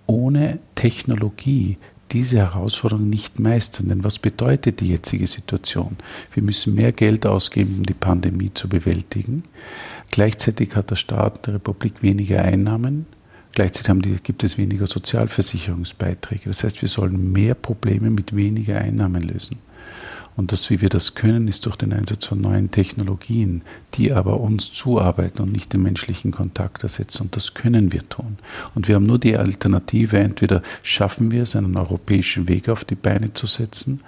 ohne 0.06 0.58
Technologie 0.74 1.78
diese 2.12 2.38
Herausforderung 2.38 3.08
nicht 3.08 3.38
meistern. 3.38 3.88
Denn 3.88 4.04
was 4.04 4.18
bedeutet 4.18 4.80
die 4.80 4.88
jetzige 4.88 5.26
Situation? 5.26 5.96
Wir 6.32 6.42
müssen 6.42 6.74
mehr 6.74 6.92
Geld 6.92 7.26
ausgeben, 7.26 7.76
um 7.78 7.82
die 7.84 7.94
Pandemie 7.94 8.50
zu 8.52 8.68
bewältigen. 8.68 9.44
Gleichzeitig 10.10 10.74
hat 10.74 10.90
der 10.90 10.96
Staat 10.96 11.46
der 11.46 11.54
Republik 11.54 12.02
weniger 12.02 12.42
Einnahmen. 12.42 13.06
Gleichzeitig 13.52 14.02
die, 14.02 14.16
gibt 14.22 14.44
es 14.44 14.58
weniger 14.58 14.86
Sozialversicherungsbeiträge. 14.86 16.44
Das 16.46 16.62
heißt, 16.62 16.82
wir 16.82 16.88
sollen 16.88 17.32
mehr 17.32 17.54
Probleme 17.54 18.10
mit 18.10 18.34
weniger 18.34 18.78
Einnahmen 18.78 19.22
lösen. 19.22 19.58
Und 20.36 20.52
das, 20.52 20.70
wie 20.70 20.80
wir 20.80 20.88
das 20.88 21.14
können, 21.14 21.48
ist 21.48 21.66
durch 21.66 21.76
den 21.76 21.92
Einsatz 21.92 22.24
von 22.24 22.40
neuen 22.40 22.70
Technologien, 22.70 23.62
die 23.94 24.12
aber 24.12 24.40
uns 24.40 24.72
zuarbeiten 24.72 25.42
und 25.42 25.52
nicht 25.52 25.72
den 25.72 25.82
menschlichen 25.82 26.30
Kontakt 26.30 26.82
ersetzen. 26.82 27.24
Und 27.24 27.36
das 27.36 27.52
können 27.54 27.92
wir 27.92 28.08
tun. 28.08 28.38
Und 28.74 28.88
wir 28.88 28.94
haben 28.94 29.04
nur 29.04 29.18
die 29.18 29.36
Alternative, 29.36 30.18
entweder 30.18 30.62
schaffen 30.82 31.32
wir 31.32 31.42
es, 31.42 31.56
einen 31.56 31.76
europäischen 31.76 32.48
Weg 32.48 32.68
auf 32.68 32.84
die 32.84 32.94
Beine 32.94 33.34
zu 33.34 33.46
setzen, 33.46 34.00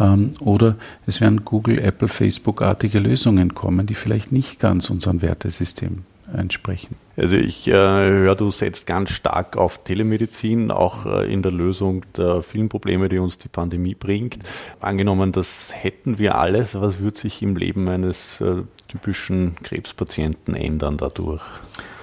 Ähm, 0.00 0.32
oder 0.40 0.76
es 1.06 1.20
werden 1.20 1.44
Google, 1.44 1.78
Apple, 1.78 2.08
Facebook-artige 2.08 2.98
Lösungen 2.98 3.54
kommen, 3.54 3.86
die 3.86 3.94
vielleicht 3.94 4.32
nicht 4.32 4.58
ganz 4.58 4.90
unserem 4.90 5.20
Wertesystem 5.20 5.98
entsprechen. 6.34 6.96
Also 7.16 7.36
ich 7.36 7.68
äh, 7.68 7.72
höre, 7.72 8.34
du 8.34 8.50
setzt 8.50 8.86
ganz 8.86 9.10
stark 9.10 9.56
auf 9.56 9.84
Telemedizin, 9.84 10.70
auch 10.70 11.06
äh, 11.06 11.32
in 11.32 11.42
der 11.42 11.52
Lösung 11.52 12.04
der 12.16 12.42
vielen 12.42 12.68
Probleme, 12.68 13.08
die 13.08 13.18
uns 13.18 13.38
die 13.38 13.48
Pandemie 13.48 13.94
bringt. 13.94 14.38
Angenommen, 14.80 15.32
das 15.32 15.72
hätten 15.74 16.18
wir 16.18 16.36
alles, 16.36 16.80
was 16.80 17.00
würde 17.00 17.18
sich 17.18 17.42
im 17.42 17.56
Leben 17.56 17.88
eines 17.88 18.40
äh, 18.40 18.62
typischen 18.88 19.56
Krebspatienten 19.62 20.54
ändern 20.54 20.96
dadurch? 20.96 21.42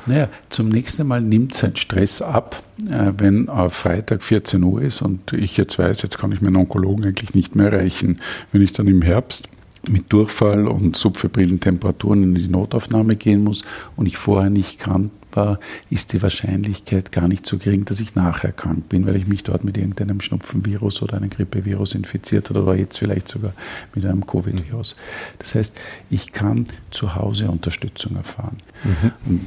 Naja, 0.07 0.29
zum 0.49 0.69
nächsten 0.69 1.05
Mal 1.05 1.21
nimmt 1.21 1.53
sein 1.53 1.75
Stress 1.75 2.21
ab, 2.21 2.63
äh, 2.89 3.11
wenn 3.17 3.49
auf 3.49 3.73
Freitag 3.73 4.23
14 4.23 4.63
Uhr 4.63 4.81
ist 4.81 5.01
und 5.01 5.33
ich 5.33 5.57
jetzt 5.57 5.77
weiß, 5.77 6.01
jetzt 6.01 6.17
kann 6.17 6.31
ich 6.31 6.41
meinen 6.41 6.55
Onkologen 6.55 7.03
eigentlich 7.03 7.33
nicht 7.33 7.55
mehr 7.55 7.73
erreichen. 7.73 8.21
Wenn 8.53 8.61
ich 8.61 8.71
dann 8.71 8.87
im 8.87 9.01
Herbst 9.01 9.49
mit 9.89 10.11
Durchfall 10.11 10.67
und 10.67 10.95
subfebrilen 10.95 11.59
Temperaturen 11.59 12.23
in 12.23 12.35
die 12.35 12.47
Notaufnahme 12.47 13.15
gehen 13.15 13.43
muss 13.43 13.63
und 13.95 14.05
ich 14.05 14.17
vorher 14.17 14.49
nicht 14.49 14.79
krank 14.79 15.11
war, 15.31 15.59
ist 15.89 16.13
die 16.13 16.21
Wahrscheinlichkeit 16.21 17.11
gar 17.11 17.27
nicht 17.27 17.45
so 17.45 17.57
gering, 17.57 17.85
dass 17.85 17.99
ich 17.99 18.15
nachher 18.15 18.51
krank 18.51 18.89
bin, 18.89 19.05
weil 19.05 19.15
ich 19.15 19.27
mich 19.27 19.43
dort 19.43 19.63
mit 19.63 19.77
irgendeinem 19.77 20.19
Schnupfenvirus 20.19 21.01
oder 21.01 21.17
einem 21.17 21.29
Grippevirus 21.29 21.95
infiziert 21.95 22.49
habe 22.49 22.63
oder 22.63 22.75
jetzt 22.75 22.97
vielleicht 22.97 23.27
sogar 23.27 23.53
mit 23.93 24.05
einem 24.05 24.25
Covid-Virus. 24.25 24.95
Das 25.39 25.55
heißt, 25.55 25.73
ich 26.09 26.33
kann 26.33 26.65
zu 26.91 27.15
Hause 27.15 27.49
Unterstützung 27.49 28.15
erfahren. 28.15 28.57
Mhm. 28.83 29.11
Und, 29.25 29.41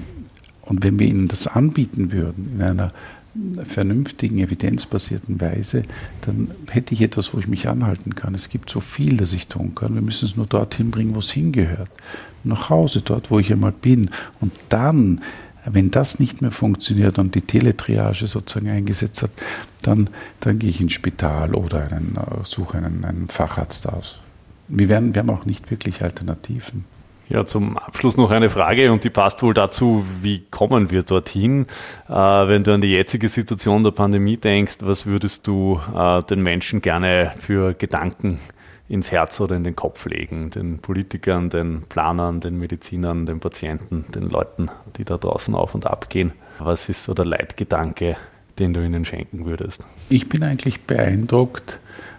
und 0.63 0.85
wenn 0.85 0.99
wir 0.99 1.09
Ihnen 1.09 1.29
das 1.29 1.47
anbieten 1.47 2.13
würden 2.13 2.53
in 2.55 2.63
einer 2.63 2.93
vernünftigen, 3.63 4.39
evidenzbasierten 4.39 5.41
Weise, 5.41 5.85
dann 6.23 6.51
hätte 6.71 6.95
ich 6.95 7.03
etwas, 7.03 7.33
wo 7.33 7.39
ich 7.39 7.47
mich 7.47 7.69
anhalten 7.69 8.15
kann. 8.15 8.35
Es 8.35 8.49
gibt 8.49 8.71
so 8.71 8.81
viel, 8.81 9.17
das 9.17 9.33
ich 9.33 9.47
tun 9.47 9.75
kann. 9.75 9.95
Wir 9.95 10.03
müssen 10.03 10.25
es 10.25 10.37
nur 10.37 10.47
dorthin 10.47 10.91
bringen, 10.91 11.15
wo 11.15 11.21
es 11.21 11.31
hingehört. 11.31 11.91
Nach 12.43 12.71
Hause, 12.71 13.03
dort, 13.03 13.31
wo 13.31 13.39
ich 13.39 13.53
einmal 13.53 13.73
bin. 13.73 14.11
Und 14.41 14.53
dann, 14.69 15.21
wenn 15.65 15.91
das 15.91 16.19
nicht 16.19 16.43
mehr 16.43 16.51
funktioniert 16.51 17.19
und 17.19 17.35
die 17.35 17.43
Teletriage 17.43 18.27
sozusagen 18.27 18.69
eingesetzt 18.69 19.23
hat, 19.23 19.31
dann, 19.83 20.11
dann 20.41 20.59
gehe 20.59 20.71
ich 20.71 20.81
ins 20.81 20.93
Spital 20.93 21.55
oder 21.55 21.93
einen, 21.93 22.17
äh, 22.17 22.45
suche 22.45 22.79
einen, 22.79 23.05
einen 23.05 23.29
Facharzt 23.29 23.89
aus. 23.89 24.21
Wir, 24.67 24.89
werden, 24.89 25.15
wir 25.15 25.21
haben 25.21 25.31
auch 25.31 25.47
nicht 25.47 25.71
wirklich 25.71 26.03
Alternativen. 26.03 26.85
Ja, 27.31 27.47
zum 27.47 27.79
Abschluss 27.79 28.17
noch 28.17 28.33
eine 28.33 28.51
Frage 28.51 28.91
und 28.91 29.05
die 29.05 29.11
passt 29.11 29.41
wohl 29.45 29.55
dazu, 29.55 30.05
wie 30.21 30.41
kommen 30.51 30.91
wir 30.91 31.05
dorthin? 31.05 31.67
Äh, 32.09 32.13
wenn 32.13 32.65
du 32.65 32.75
an 32.75 32.81
die 32.81 32.91
jetzige 32.91 33.29
Situation 33.29 33.85
der 33.85 33.93
Pandemie 33.93 34.37
denkst, 34.37 34.79
was 34.81 35.07
würdest 35.07 35.47
du 35.47 35.81
äh, 35.95 36.19
den 36.25 36.43
Menschen 36.43 36.83
gerne 36.83 37.33
für 37.39 37.75
Gedanken 37.75 38.41
ins 38.89 39.13
Herz 39.13 39.41
oder 39.41 39.55
in 39.55 39.63
den 39.63 39.77
Kopf 39.77 40.07
legen? 40.07 40.51
Den 40.51 40.81
Politikern, 40.81 41.51
den 41.51 41.83
Planern, 41.83 42.41
den 42.41 42.59
Medizinern, 42.59 43.27
den 43.27 43.39
Patienten, 43.39 44.07
den 44.13 44.29
Leuten, 44.29 44.69
die 44.97 45.05
da 45.05 45.17
draußen 45.17 45.55
auf 45.55 45.77
und 45.77 45.87
ab 45.87 46.11
gehen. 46.11 46.33
Was 46.59 46.89
ist 46.89 47.05
so 47.05 47.15
der 47.15 47.27
Leitgedanke, 47.27 48.17
den 48.59 48.75
du 48.75 48.85
ihnen 48.85 49.05
schenken 49.05 49.45
würdest? 49.45 49.85
Ich 50.09 50.29
bin 50.29 50.43
eigentlich 50.43 50.81
beeindruckt, 50.81 51.79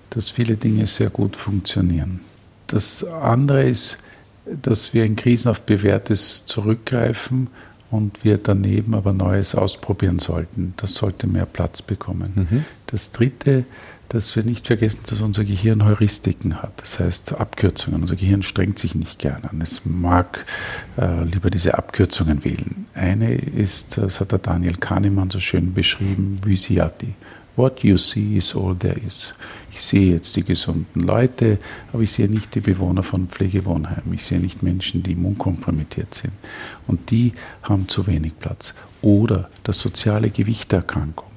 dass 0.10 0.30
viele 0.30 0.56
Dinge 0.56 0.86
sehr 0.86 1.10
gut 1.10 1.36
funktionieren. 1.36 2.22
Das 2.68 3.04
andere 3.04 3.64
ist, 3.64 3.98
dass 4.46 4.94
wir 4.94 5.06
in 5.06 5.16
Krisen 5.16 5.50
auf 5.50 5.62
Bewährtes 5.62 6.46
zurückgreifen 6.46 7.48
und 7.92 8.24
wir 8.24 8.38
daneben 8.38 8.96
aber 8.96 9.14
Neues 9.14 9.54
ausprobieren 9.54 10.20
sollten. 10.20 10.74
Das 10.78 10.94
sollte 10.96 11.28
mehr 11.28 11.46
Platz 11.46 11.82
bekommen. 11.82 12.48
Mhm. 12.50 12.66
Das 12.88 13.12
Dritte, 13.12 13.66
dass 14.10 14.36
wir 14.36 14.44
nicht 14.44 14.68
vergessen, 14.68 15.00
dass 15.08 15.22
unser 15.22 15.44
Gehirn 15.44 15.86
Heuristiken 15.86 16.62
hat, 16.62 16.82
das 16.82 17.00
heißt 17.00 17.34
Abkürzungen. 17.34 18.02
Unser 18.02 18.16
Gehirn 18.16 18.44
strengt 18.44 18.80
sich 18.80 18.96
nicht 18.96 19.20
gerne 19.20 19.50
an. 19.50 19.62
Es 19.62 19.82
mag 19.86 20.46
äh, 20.98 21.24
lieber 21.24 21.50
diese 21.50 21.78
Abkürzungen 21.78 22.44
wählen. 22.44 22.88
Eine 22.94 23.36
ist, 23.36 23.98
das 23.98 24.20
hat 24.20 24.32
der 24.32 24.40
Daniel 24.40 24.76
Kahnemann 24.76 25.30
so 25.30 25.40
schön 25.40 25.74
beschrieben, 25.74 26.38
Vysiati. 26.44 27.14
What 27.62 27.84
you 27.84 28.00
see 28.00 28.38
is 28.38 28.56
all 28.56 28.74
there 28.74 29.00
is. 29.06 29.36
Ich 29.72 29.84
sehe 29.84 30.14
jetzt 30.14 30.36
die 30.36 30.44
gesunden 30.44 31.04
Leute, 31.04 31.60
aber 31.94 32.02
ich 32.02 32.12
sehe 32.12 32.28
nicht 32.28 32.56
die 32.56 32.60
Bewohner 32.60 33.04
von 33.04 33.28
Pflegewohnheimen. 33.28 34.16
Ich 34.16 34.24
sehe 34.24 34.40
nicht 34.40 34.64
Menschen, 34.64 35.04
die 35.04 35.12
immunkompromittiert 35.12 36.12
sind. 36.12 36.34
Und 36.88 37.12
die 37.12 37.34
haben 37.62 37.88
zu 37.88 38.08
wenig 38.08 38.34
Platz. 38.40 38.74
Oder 39.04 39.52
das 39.62 39.80
soziale 39.80 40.32
Gewicht 40.32 40.72
der 40.72 40.80
Erkrankung. 40.80 41.31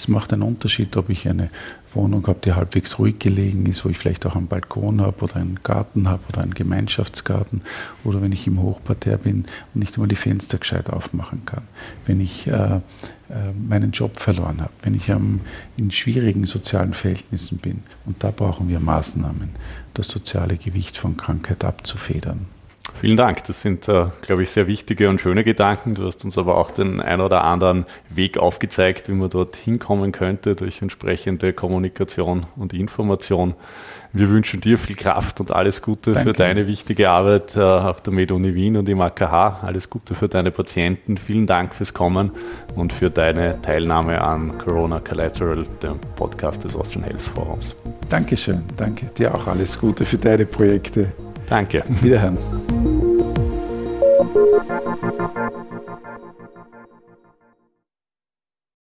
Es 0.00 0.08
macht 0.08 0.32
einen 0.32 0.40
Unterschied, 0.40 0.96
ob 0.96 1.10
ich 1.10 1.28
eine 1.28 1.50
Wohnung 1.92 2.26
habe, 2.26 2.38
die 2.42 2.54
halbwegs 2.54 2.98
ruhig 2.98 3.18
gelegen 3.18 3.66
ist, 3.66 3.84
wo 3.84 3.90
ich 3.90 3.98
vielleicht 3.98 4.24
auch 4.24 4.34
einen 4.34 4.46
Balkon 4.46 5.02
habe 5.02 5.22
oder 5.22 5.36
einen 5.36 5.60
Garten 5.62 6.08
habe 6.08 6.22
oder 6.30 6.40
einen 6.40 6.54
Gemeinschaftsgarten 6.54 7.60
oder 8.02 8.22
wenn 8.22 8.32
ich 8.32 8.46
im 8.46 8.62
Hochparterre 8.62 9.18
bin 9.18 9.44
und 9.74 9.80
nicht 9.80 9.96
einmal 9.96 10.08
die 10.08 10.16
Fenster 10.16 10.56
gescheit 10.56 10.88
aufmachen 10.88 11.44
kann. 11.44 11.64
Wenn 12.06 12.18
ich 12.22 12.46
äh, 12.46 12.76
äh, 12.76 12.80
meinen 13.68 13.90
Job 13.90 14.18
verloren 14.18 14.62
habe, 14.62 14.72
wenn 14.84 14.94
ich 14.94 15.10
ähm, 15.10 15.40
in 15.76 15.90
schwierigen 15.90 16.46
sozialen 16.46 16.94
Verhältnissen 16.94 17.58
bin. 17.58 17.82
Und 18.06 18.24
da 18.24 18.30
brauchen 18.30 18.70
wir 18.70 18.80
Maßnahmen, 18.80 19.50
das 19.92 20.08
soziale 20.08 20.56
Gewicht 20.56 20.96
von 20.96 21.18
Krankheit 21.18 21.62
abzufedern. 21.62 22.46
Vielen 23.00 23.16
Dank. 23.16 23.44
Das 23.44 23.62
sind, 23.62 23.88
äh, 23.88 24.08
glaube 24.20 24.42
ich, 24.42 24.50
sehr 24.50 24.66
wichtige 24.66 25.08
und 25.08 25.22
schöne 25.22 25.42
Gedanken. 25.42 25.94
Du 25.94 26.04
hast 26.04 26.22
uns 26.22 26.36
aber 26.36 26.58
auch 26.58 26.70
den 26.70 27.00
ein 27.00 27.22
oder 27.22 27.44
anderen 27.44 27.86
Weg 28.10 28.36
aufgezeigt, 28.36 29.08
wie 29.08 29.12
man 29.12 29.30
dort 29.30 29.56
hinkommen 29.56 30.12
könnte 30.12 30.54
durch 30.54 30.82
entsprechende 30.82 31.54
Kommunikation 31.54 32.44
und 32.56 32.74
Information. 32.74 33.54
Wir 34.12 34.28
wünschen 34.28 34.60
dir 34.60 34.76
viel 34.76 34.96
Kraft 34.96 35.40
und 35.40 35.50
alles 35.50 35.80
Gute 35.80 36.12
Danke. 36.12 36.28
für 36.28 36.32
deine 36.34 36.66
wichtige 36.66 37.08
Arbeit 37.08 37.56
äh, 37.56 37.60
auf 37.60 38.02
der 38.02 38.12
MedUni 38.12 38.54
Wien 38.54 38.76
und 38.76 38.86
im 38.86 39.00
AKH. 39.00 39.60
Alles 39.62 39.88
Gute 39.88 40.14
für 40.14 40.28
deine 40.28 40.50
Patienten. 40.50 41.16
Vielen 41.16 41.46
Dank 41.46 41.74
fürs 41.74 41.94
Kommen 41.94 42.32
und 42.74 42.92
für 42.92 43.08
deine 43.08 43.62
Teilnahme 43.62 44.20
an 44.20 44.58
Corona 44.58 45.00
Collateral, 45.00 45.64
dem 45.82 45.98
Podcast 46.16 46.64
des 46.64 46.76
Austrian 46.76 47.04
Health 47.04 47.22
Forums. 47.22 47.74
Dankeschön. 48.10 48.60
Danke. 48.76 49.06
Dir 49.16 49.34
auch 49.34 49.46
alles 49.46 49.78
Gute 49.78 50.04
für 50.04 50.18
deine 50.18 50.44
Projekte. 50.44 51.12
Danke. 51.50 51.82
Wiederhören. 51.88 52.38